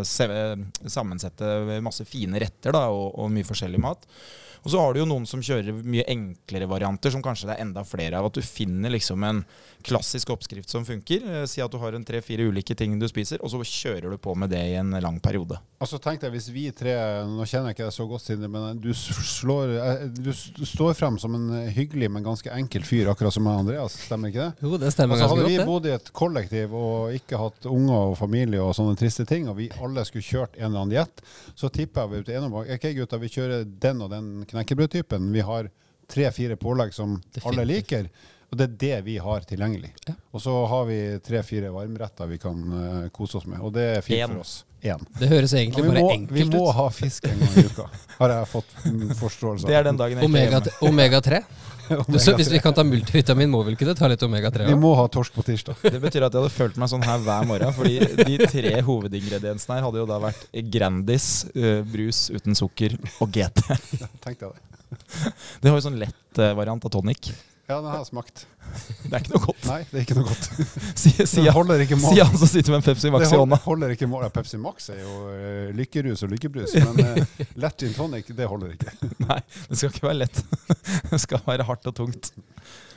[0.08, 0.28] se,
[0.88, 4.08] sammensette masse fine retter da, og, og mye forskjellig mat.
[4.66, 7.68] Og så har du jo noen som kjører mye enklere varianter, som kanskje det er
[7.68, 8.32] enda flere av.
[8.32, 9.44] At du finner liksom en
[9.86, 11.22] klassisk oppskrift som funker.
[11.22, 14.18] Eh, si at du har en tre-fire ulike ting du spiser, og så kjører du
[14.18, 15.60] på med det i en lang periode.
[15.78, 16.96] Altså tenk deg hvis vi tre,
[17.30, 21.20] Nå kjenner jeg ikke deg så godt, Sindre, men du, slår, eh, du står frem
[21.22, 24.00] som en hyggelig, men ganske enkel fyr, akkurat som Andreas.
[24.08, 24.66] Stemmer ikke det?
[24.66, 25.52] Jo, det stemmer altså, ganske godt.
[25.52, 29.28] Hadde vi bodd i et kollektiv og ikke hatt unger og familie og sånne triste
[29.30, 32.34] ting, og vi alle skulle kjørt en eller annen diett, så tipper jeg vi ut
[32.34, 35.28] enige om OK, gutta, vi kjører den og den knekkebrødtypen.
[35.36, 35.70] Vi har
[36.12, 37.52] tre-fire pålegg som Definitivt.
[37.52, 38.10] alle liker.
[38.52, 39.90] Og det er det vi har tilgjengelig.
[40.08, 40.14] Ja.
[40.32, 43.60] Og så har vi tre-fire varmretter vi kan uh, kose oss med.
[43.60, 44.36] Og det er fint en.
[44.36, 44.54] for oss.
[44.86, 45.02] En.
[45.18, 46.38] Det høres egentlig bare må, enkelt ut.
[46.38, 47.88] Vi må ha fisk en gang i uka,
[48.20, 48.76] har jeg fått
[49.24, 49.72] forståelse av.
[49.72, 51.40] Det er den dagen jeg Omega, omega 3?
[52.02, 54.68] omega så hvis vi kan ta multivitamin, må vi vel ikke ta litt omega-3?
[54.70, 55.82] Vi må ha torsk på tirsdag.
[55.84, 57.74] Det betyr at jeg hadde følt meg sånn her hver morgen.
[57.76, 63.36] Fordi de tre hovedingrediensene her hadde jo da vært Grandis, uh, brus uten sukker og
[63.36, 63.66] GT.
[64.24, 64.64] Tenkte jeg det.
[65.62, 67.34] Det var jo sånn lett uh, variant av tonic.
[67.66, 68.44] Ja, den har jeg smakt.
[69.06, 69.64] Det er ikke noe godt.
[69.66, 70.48] Nei, det er ikke noe godt.
[71.02, 72.14] Si, si, holder ikke mål.
[72.14, 73.60] Si han som sitter med en Pepsi Max i hånda.
[73.64, 74.26] holder ikke mål.
[74.28, 78.50] Ja, Pepsi Max er jo uh, lykkerus og lykkebrus, men uh, lett gin tonic, det
[78.52, 78.94] holder ikke.
[79.26, 80.44] Nei, det skal ikke være lett.
[81.10, 82.32] det skal være hardt og tungt.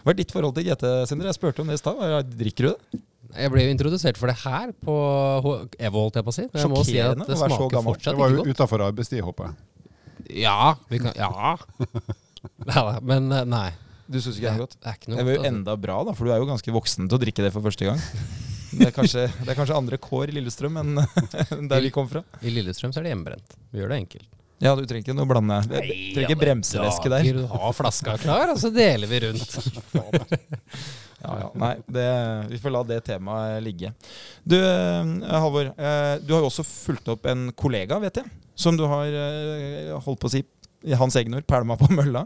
[0.02, 1.30] Hva er ditt forhold til GT, Sindre?
[1.30, 2.04] Jeg spurte om det i stad.
[2.40, 3.02] Drikker du det?
[3.38, 4.94] Jeg ble jo introdusert for det her på
[5.76, 6.46] EVO, holdt jeg på å si.
[6.48, 8.06] Jeg må si at det smaker fortsatt ikke godt.
[8.08, 9.60] Det var jo utafor arbeidstid, håper jeg.
[10.44, 11.56] Ja, vi kan, ja.
[12.72, 13.68] ja men nei.
[14.08, 14.76] Du syns ikke det er godt?
[14.80, 15.50] Det er ikke noe det er jo altså.
[15.52, 17.88] enda bra, da, for du er jo ganske voksen til å drikke det for første
[17.90, 18.00] gang.
[18.68, 20.98] Det er kanskje, det er kanskje andre kår i Lillestrøm enn
[21.70, 22.20] der vi kom fra.
[22.44, 23.54] I Lillestrøm så er det hjemmebrent.
[23.72, 24.26] Vi gjør det enkelt.
[24.60, 25.56] Ja, du trenger ikke noe blande.
[25.64, 27.30] Du trenger ikke bremsevæske der.
[27.32, 29.56] Du har flaska klar, og så deler vi rundt.
[31.18, 31.46] Ja, ja.
[31.58, 32.04] Nei, det,
[32.52, 33.88] vi får la det temaet ligge.
[34.46, 35.08] Du, eh,
[35.42, 35.72] Halvor.
[35.74, 38.30] eh, Du har jo også fulgt opp en kollega, vet jeg.
[38.54, 40.44] Som du har eh, holdt på å si,
[40.86, 42.22] i hans egne ord, pælma på mølla.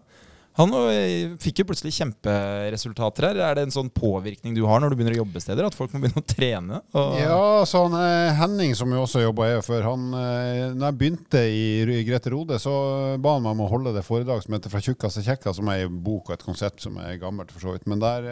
[0.59, 3.38] Han eh, fikk jo plutselig kjemperesultater her.
[3.41, 5.65] Er det en sånn påvirkning du har når du begynner å jobbe steder?
[5.65, 6.81] At folk må begynne å trene?
[7.17, 7.38] Ja,
[7.69, 11.45] så han, eh, Henning, som jo også jobba her før, han, eh, når jeg begynte
[11.49, 12.75] i, Grete Rode, så
[13.23, 15.69] ba han meg om å holde det foredrag som heter 'Fra tjukkas til kjekkas', som
[15.73, 17.87] er en bok og et konsept som er gammelt, for så vidt.
[17.87, 18.23] Men der,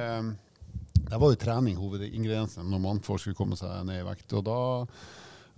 [1.08, 4.28] der var jo trening hovedingrediensen når mannfolk skulle komme seg ned i vekt.
[4.36, 4.60] Og da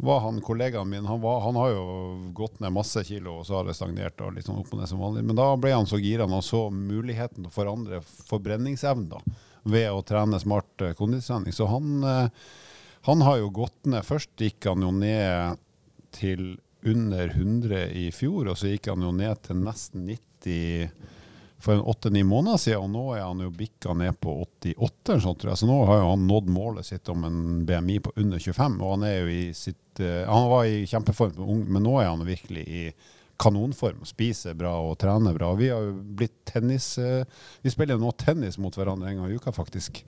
[0.02, 1.82] var han kollegaen min han, var, han har jo
[2.34, 4.90] gått ned masse kilo, og så har det stagnert og litt sånn opp og ned
[4.90, 5.22] som vanlig.
[5.28, 9.20] Men da ble han så gira og så muligheten til å forandre forbrenningsevnen da,
[9.62, 11.54] ved å trene smart eh, kondistrening.
[11.54, 12.50] Så han, eh,
[13.06, 14.02] han har jo gått ned.
[14.02, 15.62] Først gikk han jo ned
[16.18, 21.21] til under 100 i fjor, og så gikk han jo ned til nesten 90
[21.62, 25.22] for en åtte-ni måneder siden, og nå er han jo bikka ned på 88, eller
[25.22, 25.60] sånt, tror jeg.
[25.60, 28.94] Så nå har jo han nådd målet sitt om en BMI på under 25, og
[28.96, 32.26] han er jo i sitt uh, Han var i kjempeform ung, men nå er han
[32.26, 32.84] virkelig i
[33.42, 34.02] kanonform.
[34.08, 35.52] Spiser bra og trener bra.
[35.58, 37.22] Vi har jo blitt tennis uh,
[37.62, 40.02] Vi spiller nå tennis mot hverandre en gang i uka, faktisk.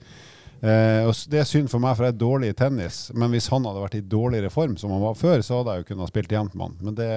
[0.65, 2.99] Eh, og det er synd for meg, for jeg er dårlig i tennis.
[3.13, 5.83] Men hvis han hadde vært i dårligere form som han var før, så hadde jeg
[5.83, 6.79] jo kunnet spilt jevnt med han.
[6.87, 7.09] Men det,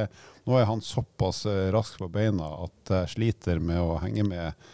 [0.49, 4.69] nå er han såpass eh, rask på beina at jeg sliter med å henge med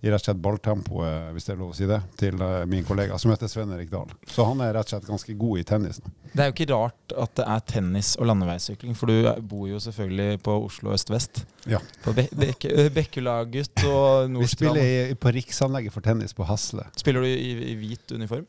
[0.00, 2.86] i rett og slett balltempoet, hvis det er lov å si det, til eh, min
[2.88, 4.12] kollega som heter Sven Erik Dahl.
[4.30, 6.12] Så han er rett og slett ganske god i tennis nå.
[6.30, 9.80] Det er jo ikke rart at det er tennis og landeveissykling, for du bor jo
[9.82, 11.42] selvfølgelig på Oslo øst-vest.
[11.68, 11.82] Ja.
[12.04, 16.86] På Be Bekke Bekkelaget og Vi spiller i, på riksanlegget for tennis på Hasle.
[17.00, 18.46] Spiller du i, i hvit uniform?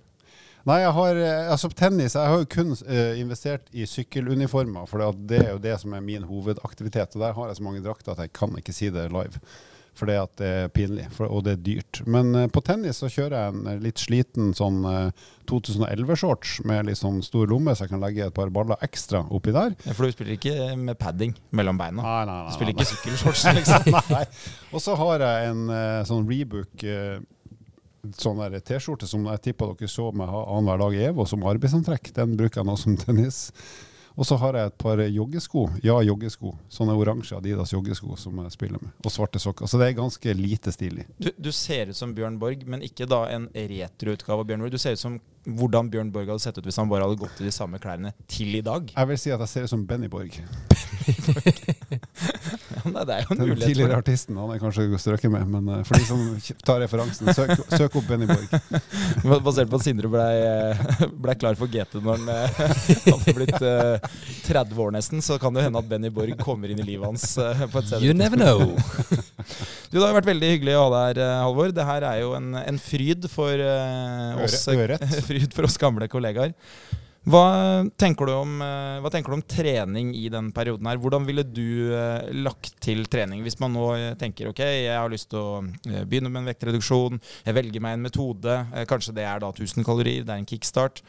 [0.69, 5.01] Nei, jeg har eh, altså tennis Jeg har jo kun uh, investert i sykkeluniformer, for
[5.27, 7.17] det er jo det som er min hovedaktivitet.
[7.17, 9.41] Og der har jeg så mange drakter at jeg kan ikke si det live.
[9.97, 12.01] For det at det er pinlig, for, og det er dyrt.
[12.09, 16.87] Men uh, på tennis så kjører jeg en eh, litt sliten sånn uh, 2011-shorts med
[16.87, 19.75] litt sånn stor lomme, så jeg kan legge et par baller ekstra oppi der.
[19.83, 21.99] Ja, For du spiller ikke med padding mellom beina?
[21.99, 22.47] Nei, nei, nei.
[22.47, 23.99] Du spiller nei, ikke sykkelshorts, liksom?
[24.15, 24.23] Nei.
[24.71, 27.19] Og så har jeg en uh, sånn Rebook eh,
[28.17, 32.13] sånn T-skjorte som jeg tipper dere så meg ha annenhver dag i EVO som arbeidsantrekk.
[32.15, 33.49] Den bruker jeg nå som tennis.
[34.15, 35.65] Og så har jeg et par joggesko.
[35.85, 36.53] Ja, joggesko.
[36.71, 38.91] Sånne oransje Adidas joggesko som jeg spiller med.
[39.05, 39.69] Og svarte sokker.
[39.71, 41.07] Så det er ganske lite stilig.
[41.17, 44.75] Du, du ser ut som Bjørn Borg, men ikke da en retroutgave av Bjørn Borg.
[44.75, 47.39] Du ser ut som hvordan Bjørn Borg hadde sett ut hvis han bare hadde gått
[47.41, 48.91] i de samme klærne til i dag.
[48.93, 50.35] Jeg vil si at jeg ser ut som Benny Borg.
[50.37, 52.00] Ja,
[52.95, 53.99] nei, det er jo en Den mulighet tidligere for det.
[54.03, 54.37] artisten.
[54.41, 56.23] Han er kanskje strøket med, men eh, for de som
[56.67, 58.47] tar referansen, søk, søk opp Benny Borg.
[59.45, 60.25] Basert på at Sindre ble,
[61.25, 62.61] ble klar for GT når han eh,
[63.07, 64.09] hadde blitt eh,
[64.47, 67.25] 30 år nesten, så kan det hende at Benny Borg kommer inn i livet hans
[67.41, 68.63] eh, på et You never know.
[69.91, 71.71] Du, Det har vært veldig hyggelig å ha deg her, eh, Halvor.
[71.75, 76.07] Det her er jo en, en fryd for uh, oss, Øre- fryd for oss gamle
[76.11, 76.53] kollegaer.
[77.21, 80.97] Hva tenker, du om, eh, hva tenker du om trening i den perioden her?
[80.97, 85.11] Hvordan ville du eh, lagt til trening hvis man nå eh, tenker ok, jeg har
[85.11, 85.59] lyst til å
[86.09, 88.55] begynne med en vektreduksjon, jeg velger meg en metode,
[88.89, 91.03] kanskje det er da 1000 kalorier, det er en kickstart.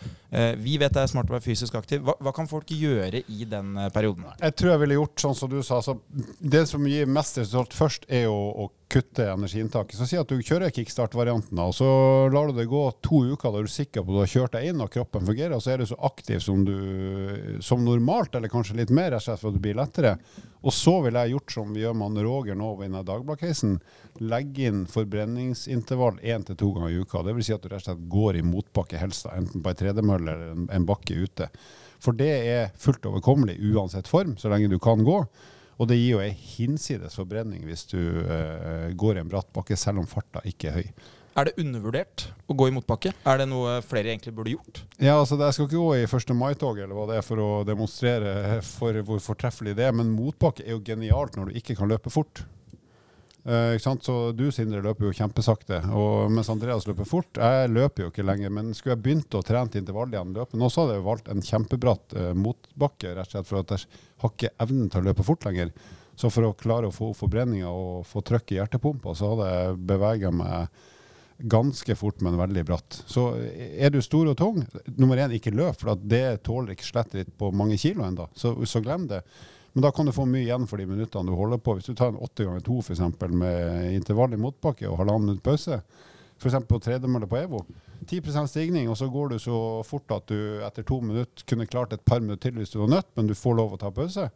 [0.61, 2.03] Vi vet det er smart å være fysisk aktiv.
[2.05, 4.29] Hva, hva kan folk gjøre i den perioden?
[4.29, 4.37] her?
[4.49, 5.81] Jeg tror jeg ville gjort sånn som du sa.
[6.41, 9.97] Det som gir mest resultat først, er jo å kutte energiinntaket.
[9.97, 11.89] Så si at du kjører kickstart-varianten, og så
[12.33, 13.49] lar du det gå to uker.
[13.49, 15.65] Da du er sikker på at du har kjørt deg inn og kroppen fungerer, og
[15.65, 16.77] så er du så aktiv som, du,
[17.65, 20.17] som normalt, eller kanskje litt mer, rett og slett for at det blir lettere.
[20.63, 23.79] Og så ville jeg gjort som vi gjør med Roger nå i denne Dagbladet-casen.
[24.23, 27.25] Legge inn forbrenningsintervall én til to ganger i uka.
[27.27, 29.81] Det vil si at du rett og slett går i motbakke helst, enten på ei
[29.81, 31.49] tredemølle eller en bakke ute.
[32.03, 35.23] For det er fullt overkommelig uansett form, så lenge du kan gå.
[35.81, 39.79] Og det gir jo ei hinsides forbrenning hvis du eh, går i en bratt bakke,
[39.79, 41.11] selv om farta ikke er høy.
[41.33, 43.15] Er det undervurdert å gå i motbakke?
[43.25, 44.83] Er det noe flere egentlig burde gjort?
[44.99, 46.35] Ja, altså Jeg skal ikke gå i 1.
[46.37, 50.67] mai-tog eller hva det er for å demonstrere for hvor fortreffelig det er, men motbakke
[50.67, 52.45] er jo genialt når du ikke kan løpe fort.
[53.45, 53.79] Eh?
[53.79, 57.41] Så Du Sindre løper jo kjempesakte, og mens Andreas løper fort.
[57.41, 60.59] Jeg løper jo ikke lenger, men skulle jeg begynt å trene til intervall igjen løpe
[60.59, 63.91] nå, så hadde jeg valgt en kjempebratt eh, motbakke, rett og slett for at jeg
[64.23, 65.75] har ikke evnen til å løpe fort lenger.
[66.15, 69.79] Så for å klare å få forbrenninga og få trøkk i hjertepumpa, så hadde jeg
[69.91, 70.83] beveget meg
[71.43, 72.99] ganske fort, men veldig bratt.
[73.09, 74.61] Så er du stor og tung,
[74.95, 78.29] nummer én, ikke løp, for det tåler ikke slett litt på mange kilo ennå.
[78.39, 79.23] Så, så glem det.
[79.73, 81.77] Men da kan du få mye igjen for de minuttene du holder på.
[81.79, 83.01] Hvis du tar en åtte ganger to f.eks.
[83.33, 85.81] med intervall i motbakke og halvannen minutt pause,
[86.37, 86.59] f.eks.
[86.69, 87.63] på tredemølle på EVO.
[88.03, 89.57] 10% stigning, og så går du så
[89.87, 92.91] fort at du etter to minutter kunne klart et par minutter til hvis du var
[92.99, 94.27] nødt, men du får lov å ta pause.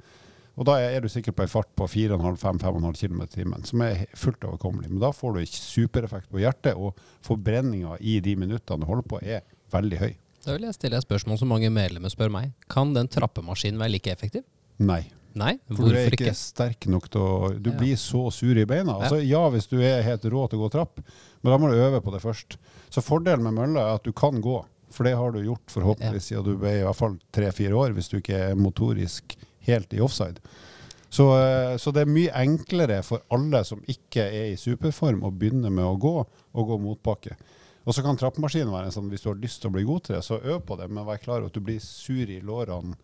[0.57, 4.07] Og da er du sikkert på en fart på 4,5-5,5 km i timen, som er
[4.17, 4.89] fullt overkommelig.
[4.89, 9.21] Men da får du supereffekt på hjertet, og forbrenninga i de minuttene du holder på,
[9.21, 10.15] er veldig høy.
[10.47, 12.55] Da vil jeg stille et spørsmål som mange medlemmer spør meg.
[12.73, 14.47] Kan den trappemaskinen være like effektiv?
[14.79, 15.03] Nei.
[15.37, 16.35] Nei, For du er ikke ikke?
[16.39, 17.77] sterk nok til å Du Ja.
[17.79, 18.95] blir så sur i beina.
[18.97, 21.01] Altså, ja, hvis du er helt rå til å gå trapp,
[21.43, 22.57] men da må du øve på det først.
[22.91, 26.31] Så fordelen med mølle er at du kan gå, for det har du gjort forhåpentligvis
[26.31, 30.01] siden du ble i hvert fall tre-fire år, hvis du ikke er motorisk helt i
[30.01, 30.41] offside.
[31.11, 35.31] Så, eh, så det er mye enklere for alle som ikke er i superform, å
[35.31, 37.37] begynne med å gå, og gå motbakke.
[37.87, 40.03] Og så kan trappemaskinen være en sånn, hvis du har lyst til å bli god
[40.05, 42.41] til det, så øv på det, men vær klar over at du blir sur i
[42.41, 42.97] lårene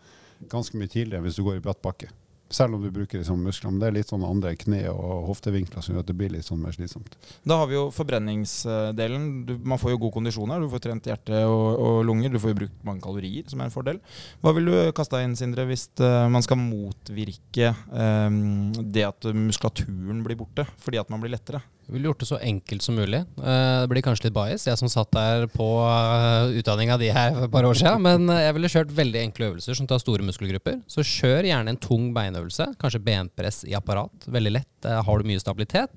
[0.51, 2.09] ganske mye tidligere enn hvis du går i bratt bakke.
[2.53, 3.81] Selv om du bruker liksom musklene.
[3.81, 6.61] det er litt sånn andre kne- og hoftevinkler som gjør at det blir litt sånn
[6.63, 7.17] mer slitsomt.
[7.49, 9.29] Da har vi jo forbrenningsdelen.
[9.49, 10.63] Du, man får jo god kondisjon her.
[10.63, 12.33] Du får trent hjerte og, og lunger.
[12.33, 14.03] Du får jo brukt mange kalorier, som er en fordel.
[14.45, 20.21] Hva vil du kaste inn, Sindre, hvis eh, man skal motvirke um, det at muskulaturen
[20.27, 21.63] blir borte fordi at man blir lettere?
[21.83, 23.18] Jeg ville gjort det så enkelt som mulig.
[23.43, 27.35] Eh, Det blir kanskje litt bias, jeg som satt der på uh, utdanninga di her
[27.35, 28.05] for et par år siden.
[28.07, 30.78] Men eh, jeg ville kjørt veldig enkle øvelser som tar store muskelgrupper.
[30.87, 32.70] Så kjør gjerne en tung beinøvelse.
[32.80, 34.28] Kanskje benpress i apparat.
[34.30, 34.70] Veldig lett.
[34.87, 35.91] Eh, Har du mye stabilitet?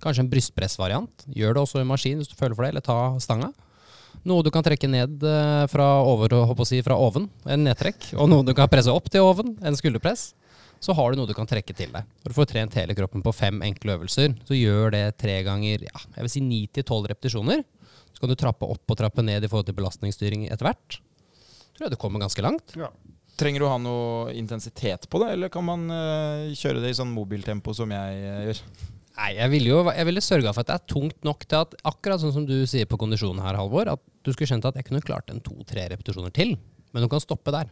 [0.00, 1.26] Kanskje en brystpressvariant.
[1.36, 3.52] Gjør det også i maskin hvis du føler for det, eller ta stanga.
[4.26, 6.32] Noe du kan trekke ned eh, fra, over,
[6.68, 8.14] si, fra oven, en nedtrekk.
[8.16, 10.30] Og noe du kan presse opp til oven, en skulderpress
[10.80, 12.08] så har du noe du kan trekke til deg.
[12.24, 15.84] Når du får trent hele kroppen på fem enkle øvelser, så gjør det tre ganger
[15.86, 17.62] ja, jeg vil si ni til tolv repetisjoner.
[18.10, 21.00] Så kan du trappe opp og trappe ned i forhold til belastningsstyring etter hvert.
[21.76, 22.74] Tror jeg du kommer ganske langt.
[22.80, 22.88] Ja.
[23.40, 26.96] Trenger du å ha noe intensitet på det, eller kan man uh, kjøre det i
[26.96, 28.64] sånn mobiltempo som jeg uh, gjør?
[29.20, 31.76] Nei, jeg ville jo jeg ville sørga for at det er tungt nok til at
[31.88, 34.88] akkurat sånn som du sier på kondisjonen her, Halvor, at du skulle kjent at jeg
[34.88, 36.54] kunne klart en to-tre repetisjoner til.
[36.92, 37.68] Men du kan stoppe der.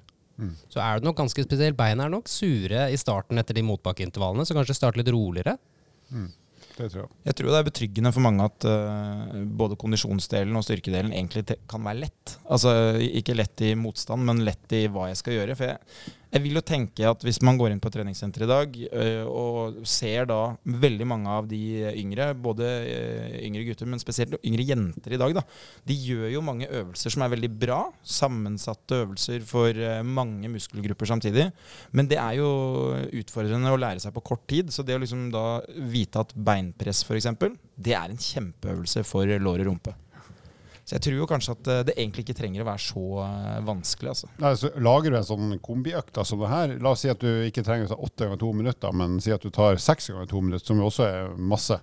[0.70, 1.76] Så er det nok ganske spesielt.
[1.78, 5.56] Beina er nok sure i starten etter de motbakkeintervallene, så kanskje starte litt roligere.
[6.78, 7.10] Det tror jeg.
[7.26, 11.56] Jeg tror det er betryggende for mange at uh, både kondisjonsdelen og styrkedelen egentlig te-
[11.70, 12.36] kan være lett.
[12.46, 12.70] Altså
[13.02, 15.56] ikke lett i motstand, men lett i hva jeg skal gjøre.
[15.58, 18.74] For jeg, jeg vil jo tenke at hvis man går inn på treningssenteret i dag
[19.00, 24.36] eh, og ser da veldig mange av de yngre, både eh, yngre gutter, men spesielt
[24.42, 25.44] yngre jenter i dag, da,
[25.88, 27.80] de gjør jo mange øvelser som er veldig bra.
[28.04, 31.48] Sammensatte øvelser for eh, mange muskelgrupper samtidig.
[31.96, 32.50] Men det er jo
[33.22, 34.72] utfordrende å lære seg på kort tid.
[34.74, 37.32] Så det å liksom da vite at beinpress f.eks.,
[37.78, 39.96] det er en kjempeøvelse for lår og rumpe.
[40.88, 43.58] Så jeg tror jo kanskje at eh, det egentlig ikke trenger å være så eh,
[43.68, 44.30] vanskelig, altså.
[44.40, 47.20] Nei, så lager du en sånn kombiøkt som som det her, la oss si at
[47.20, 50.08] du ikke trenger å ta åtte ganger to minutter, men si at du tar seks
[50.08, 51.76] ganger to minutter, som jo også er masse.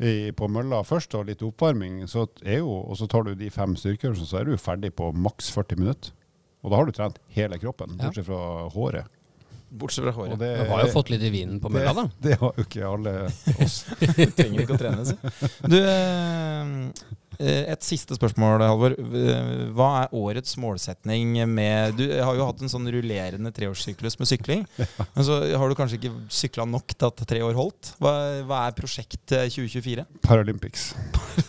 [0.00, 3.50] I, på mølla først og litt oppvarming, så er jo, og så tar du de
[3.52, 6.14] fem styrkeøvelsene, så er du ferdig på maks 40 minutter.
[6.64, 8.06] Og da har du trent hele kroppen, Ja.
[8.08, 8.40] bortsett fra
[8.72, 9.06] håret.
[9.70, 10.38] Bortsett fra Og håret.
[10.40, 12.02] det, Du har jo fått litt i vinen på mølla, da.
[12.16, 13.12] Det, det har jo ikke alle
[13.62, 13.76] oss.
[14.40, 15.16] trenger ikke å trene, så.
[15.68, 17.09] Du, eh,
[17.40, 18.94] et siste spørsmål, Halvor.
[18.98, 24.30] Eh, Hva er årets målsetning med Du har jo hatt en sånn rullerende treårssyklus med
[24.30, 24.64] sykling.
[25.14, 27.94] Men så har du kanskje ikke sykla nok til at tre år holdt.
[28.02, 28.14] Hva,
[28.48, 30.06] hva er prosjektet 2024?
[30.28, 30.90] Paralympics.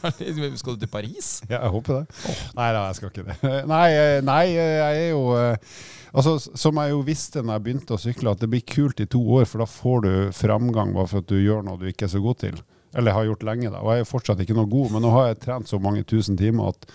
[0.02, 1.34] Skal du til Paris?
[1.50, 2.36] Ja, jeg håper det.
[2.58, 3.39] Nei da, jeg skal ikke det.
[3.74, 5.74] Nei, eh, nei jeg er jo eh,
[6.12, 9.08] Altså, Som jeg jo visste når jeg begynte å sykle, at det blir kult i
[9.08, 12.10] to år, for da får du framgang bare for at du gjør noe du ikke
[12.10, 12.58] er så god til.
[12.98, 13.80] Eller har gjort lenge, da.
[13.80, 16.39] Og jeg er fortsatt ikke noe god, men nå har jeg trent så mange tusen
[16.39, 16.88] timer at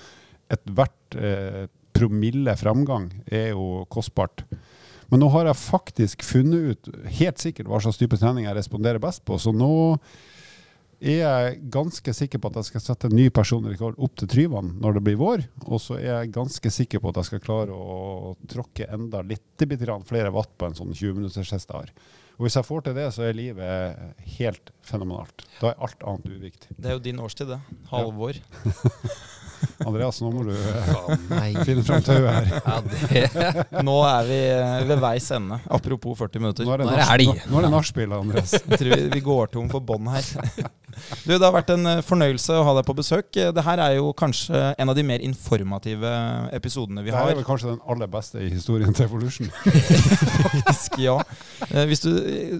[0.56, 1.66] ethvert eh,
[1.96, 4.44] promille framgang er jo kostbart.
[5.08, 6.88] Men nå har jeg faktisk funnet ut
[7.20, 9.70] helt sikkert hva slags type trening jeg responderer best på, så nå
[10.96, 14.30] er jeg ganske sikker på at jeg skal sette en ny personlig rekord opp til
[14.32, 15.44] Tryvann når det blir vår.
[15.68, 19.44] Og så er jeg ganske sikker på at jeg skal klare å tråkke enda litt
[19.60, 21.92] litt flere watt på en sånn 20 minutters hest jeg har.
[22.36, 24.00] Og hvis jeg får til det, så er livet
[24.36, 25.46] helt fenomenalt.
[25.60, 26.74] Da er alt annet uviktig.
[26.76, 27.60] Det er jo din årstid, det.
[27.88, 28.42] Halvår.
[29.86, 32.48] Andreas, nå må du eh, finne fram tauet her.
[32.56, 35.58] Ja, det Nå er vi eh, ved veis ende.
[35.72, 36.66] Apropos 40 minutter.
[36.66, 38.56] Nå er det, Nå er det nach- nå- er det nachspiel, Andreas.
[38.70, 40.24] Jeg tror vi, vi går tom for bånd her.
[41.26, 43.28] Du, Det har vært en eh, fornøyelse å ha deg på besøk.
[43.36, 46.12] Det her er jo kanskje en av de mer informative
[46.56, 49.50] episodene vi Det her er vel kanskje den aller beste i historien til Evolution.
[50.46, 51.18] Faktisk, ja.
[51.88, 52.10] Hvis du,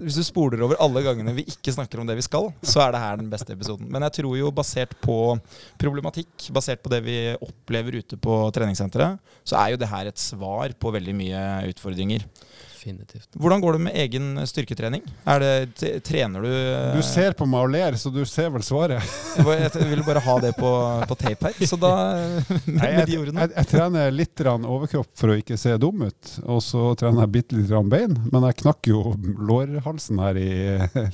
[0.05, 2.93] hvis du spoler over alle gangene vi ikke snakker om det vi skal, så er
[2.95, 3.89] det her den beste episoden.
[3.91, 5.17] Men jeg tror jo basert på
[5.81, 10.21] problematikk, basert på det vi opplever ute på treningssenteret, så er jo det her et
[10.21, 12.25] svar på veldig mye utfordringer.
[12.87, 13.29] Definitivt.
[13.35, 15.01] Hvordan går det med egen styrketrening?
[15.27, 16.51] Er det, trener du
[16.95, 19.03] Du ser på meg og ler, så du ser vel svaret.
[19.35, 20.69] Jeg vil bare ha det på,
[21.09, 21.67] på tape her.
[21.67, 21.91] Så da
[22.47, 23.43] Med, Nei, med de jeg, ordene.
[23.43, 27.33] jeg, jeg trener litt overkropp for å ikke se dum ut, og så trener jeg
[27.33, 28.15] bitte litt bein.
[28.31, 29.01] Men jeg knakk jo
[29.49, 30.49] lårhalsen her i,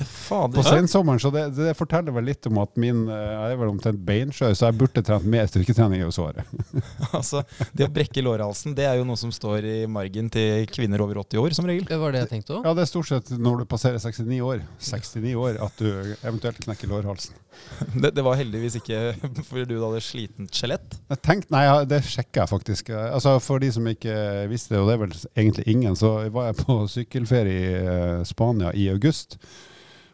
[0.03, 0.59] Fader.
[0.59, 3.73] på sensommeren, så det, det forteller vel litt om at min eh, Jeg er vel
[3.73, 6.45] omtrent beinskjør, så jeg burde trent mer styrketrening, er jo svaret.
[7.13, 7.43] Altså,
[7.77, 11.21] det å brekke lårhalsen det er jo noe som står i margen til kvinner over
[11.23, 11.85] 80 år, som regel.
[11.89, 12.67] Det var det jeg tenkte òg.
[12.67, 15.89] Ja, det er stort sett når du passerer 69 år, 69 år at du
[16.23, 17.39] eventuelt knekker lårhalsen.
[18.01, 18.99] Det, det var heldigvis ikke
[19.49, 20.95] fordi du hadde slitent skjelett.
[21.21, 22.89] Tenk, nei, det sjekker jeg faktisk.
[22.95, 24.15] Altså, for de som ikke
[24.49, 28.25] visste det, og det er vel egentlig ingen, så var jeg på sykkelferie i eh,
[28.27, 29.37] Spania i august.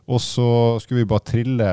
[0.09, 0.49] Og så
[0.81, 1.65] skulle vi bare trille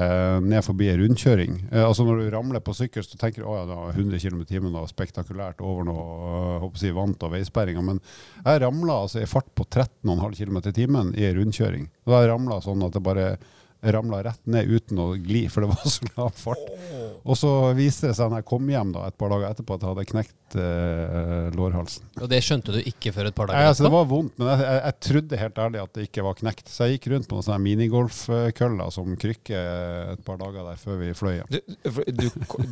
[0.44, 1.54] ned forbi ei rundkjøring.
[1.70, 4.48] Eh, altså Når du ramler på sykkel, så tenker du at var 100 km i
[4.50, 7.84] timen og spektakulært over noe håper jeg, vant og veisperringer.
[7.86, 8.02] Men
[8.42, 11.88] jeg ramla altså i fart på 13,5 km i timen i ei rundkjøring.
[12.04, 13.30] Da ramla sånn at det bare
[13.94, 16.66] ramla rett ned uten å gli, for det var så lav fart.
[17.26, 19.82] Og så viste det seg når jeg kom hjem da, et par dager etterpå at
[19.84, 22.04] jeg hadde knekt eh, lårhalsen.
[22.22, 24.50] Og det skjønte du ikke før et par Nei, Ja, altså, det var vondt, men
[24.52, 26.70] jeg, jeg, jeg trodde helt ærlig at det ikke var knekt.
[26.70, 29.62] Så jeg gikk rundt på noen sånne minigolfkøller som krykke
[30.14, 31.50] et par dager der før vi fløy hjem.
[31.50, 31.74] Du,
[32.20, 32.26] du,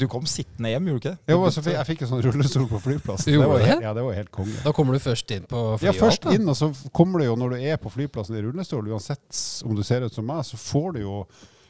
[0.04, 1.34] du kom sittende hjem, gjorde du ikke det?
[1.34, 3.34] Jo, altså, jeg fikk en sånn rullestol på flyplassen.
[3.34, 4.56] Det var, helt, ja, det var helt konge.
[4.64, 7.56] Da kommer du først inn på Ja, først inn, og så kommer du jo når
[7.56, 10.94] du er på flyplassen i rullestol, uansett om du ser ut som meg, så får
[10.96, 11.24] du jo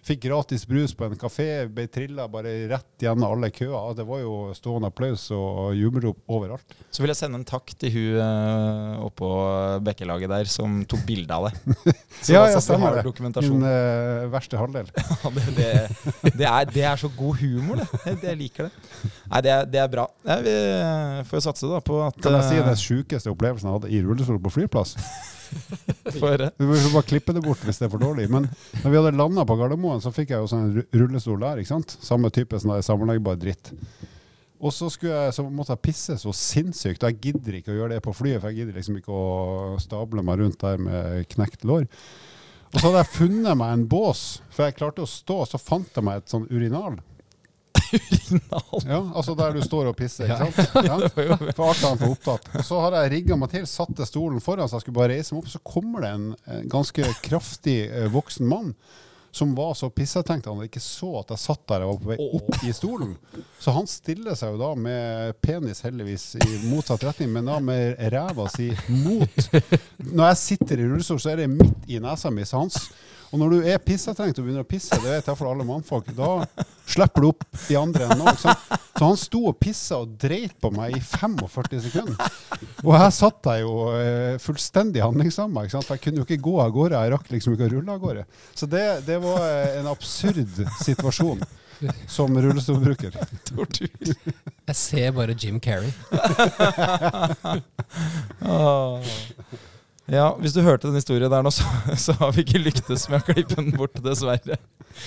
[0.04, 3.94] Fikk gratis brus på en kafé, ble trilla bare rett gjennom alle køer.
[3.96, 6.74] Det var jo stående applaus og jubelrop overalt.
[6.92, 9.30] Så vil jeg sende en takk til hun uh, oppå
[9.86, 11.54] Bekkelaget der som tok bilde av det.
[12.24, 13.14] Så Ja, jeg ja, stemmer det.
[13.48, 14.92] Min uh, verste halvdel.
[15.24, 15.68] Ja, det, det,
[16.36, 17.86] det, er, det er så god humor, det.
[18.26, 19.08] Jeg, liker det.
[19.30, 20.04] Nei, det er, det er bra.
[20.26, 20.54] Ja, vi
[21.30, 23.94] får jo satse da på at Kan jeg si eh, den sjukeste opplevelsen jeg hadde
[23.94, 24.98] i rullestol på flyplass?
[26.58, 28.26] Vi må bare klippe det bort hvis det er for dårlig.
[28.32, 28.48] Men
[28.82, 31.60] når vi hadde landa på Gardermoen, så fikk jeg jo sånn rullestol der.
[31.60, 31.96] ikke sant?
[32.04, 33.72] Samme type sånn sammenleggbar dritt.
[34.64, 37.04] Og så, jeg, så måtte jeg pisse så sinnssykt.
[37.04, 40.24] Jeg gidder ikke å gjøre det på flyet, for jeg gidder liksom ikke å stable
[40.24, 41.84] meg rundt der med knekt lår.
[42.72, 45.90] Og så hadde jeg funnet meg en bås, for jeg klarte å stå, så fant
[45.94, 46.96] jeg meg et sånn urinal.
[48.84, 50.84] Ja, altså der du står og pisser, ikke sant?
[50.86, 50.98] Ja.
[51.56, 52.50] For artene for opptatt.
[52.58, 55.34] Og så har jeg rigga meg til, satte stolen foran så jeg skulle bare reise
[55.34, 58.74] meg opp, så kommer det en, en ganske kraftig eh, voksen mann
[59.34, 62.26] som var så pissetenkt han ikke så at jeg satt der jeg var på vei
[62.38, 63.16] opp i stolen.
[63.58, 67.98] Så han stiller seg jo da med penis heldigvis i motsatt retning, men da med
[68.14, 68.68] ræva si
[69.02, 69.48] mot.
[70.12, 72.46] Når jeg sitter i rullestol, så er det midt i nesa mi.
[72.46, 72.78] Så hans
[73.34, 76.06] og når du er pissetrengt og begynner å pisse, det vet jeg for alle mannfolk,
[76.14, 76.44] da
[76.86, 78.38] slipper du opp i andre enden òg.
[78.38, 78.52] Så
[79.00, 82.38] han sto og pissa og dreit på meg i 45 sekunder.
[82.84, 86.70] Og her satt jeg jo eh, fullstendig handlingslamma, for jeg kunne jo ikke gå av
[86.78, 87.02] gårde.
[87.02, 88.24] Jeg rakk liksom ikke å rulle av gårde.
[88.54, 91.42] Så det, det var eh, en absurd situasjon
[92.06, 93.18] som rullestolbruker.
[93.50, 93.90] Tortur.
[94.14, 95.90] Jeg ser bare Jim Carrey.
[98.62, 99.14] Åh.
[100.10, 101.64] Ja, hvis du hørte den historien der nå, så,
[102.06, 104.58] så har vi ikke lyktes med å klippe den bort, dessverre.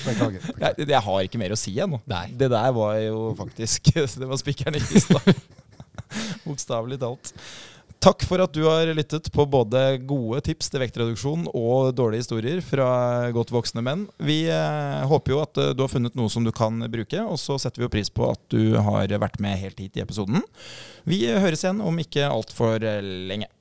[0.04, 0.50] Beklager.
[0.58, 2.02] Jeg, jeg har ikke mer å si ennå.
[2.34, 5.22] Det der var jo faktisk Det var spikeren i kista.
[6.48, 7.34] Bokstavelig talt.
[8.04, 12.62] Takk for at du har lyttet på både gode tips til vektreduksjon og dårlige historier
[12.62, 12.90] fra
[13.34, 14.06] godt voksne menn.
[14.22, 17.42] Vi eh, håper jo at eh, du har funnet noe som du kan bruke, og
[17.42, 20.46] så setter vi jo pris på at du har vært med helt hit i episoden.
[21.10, 23.50] Vi høres igjen om ikke altfor lenge.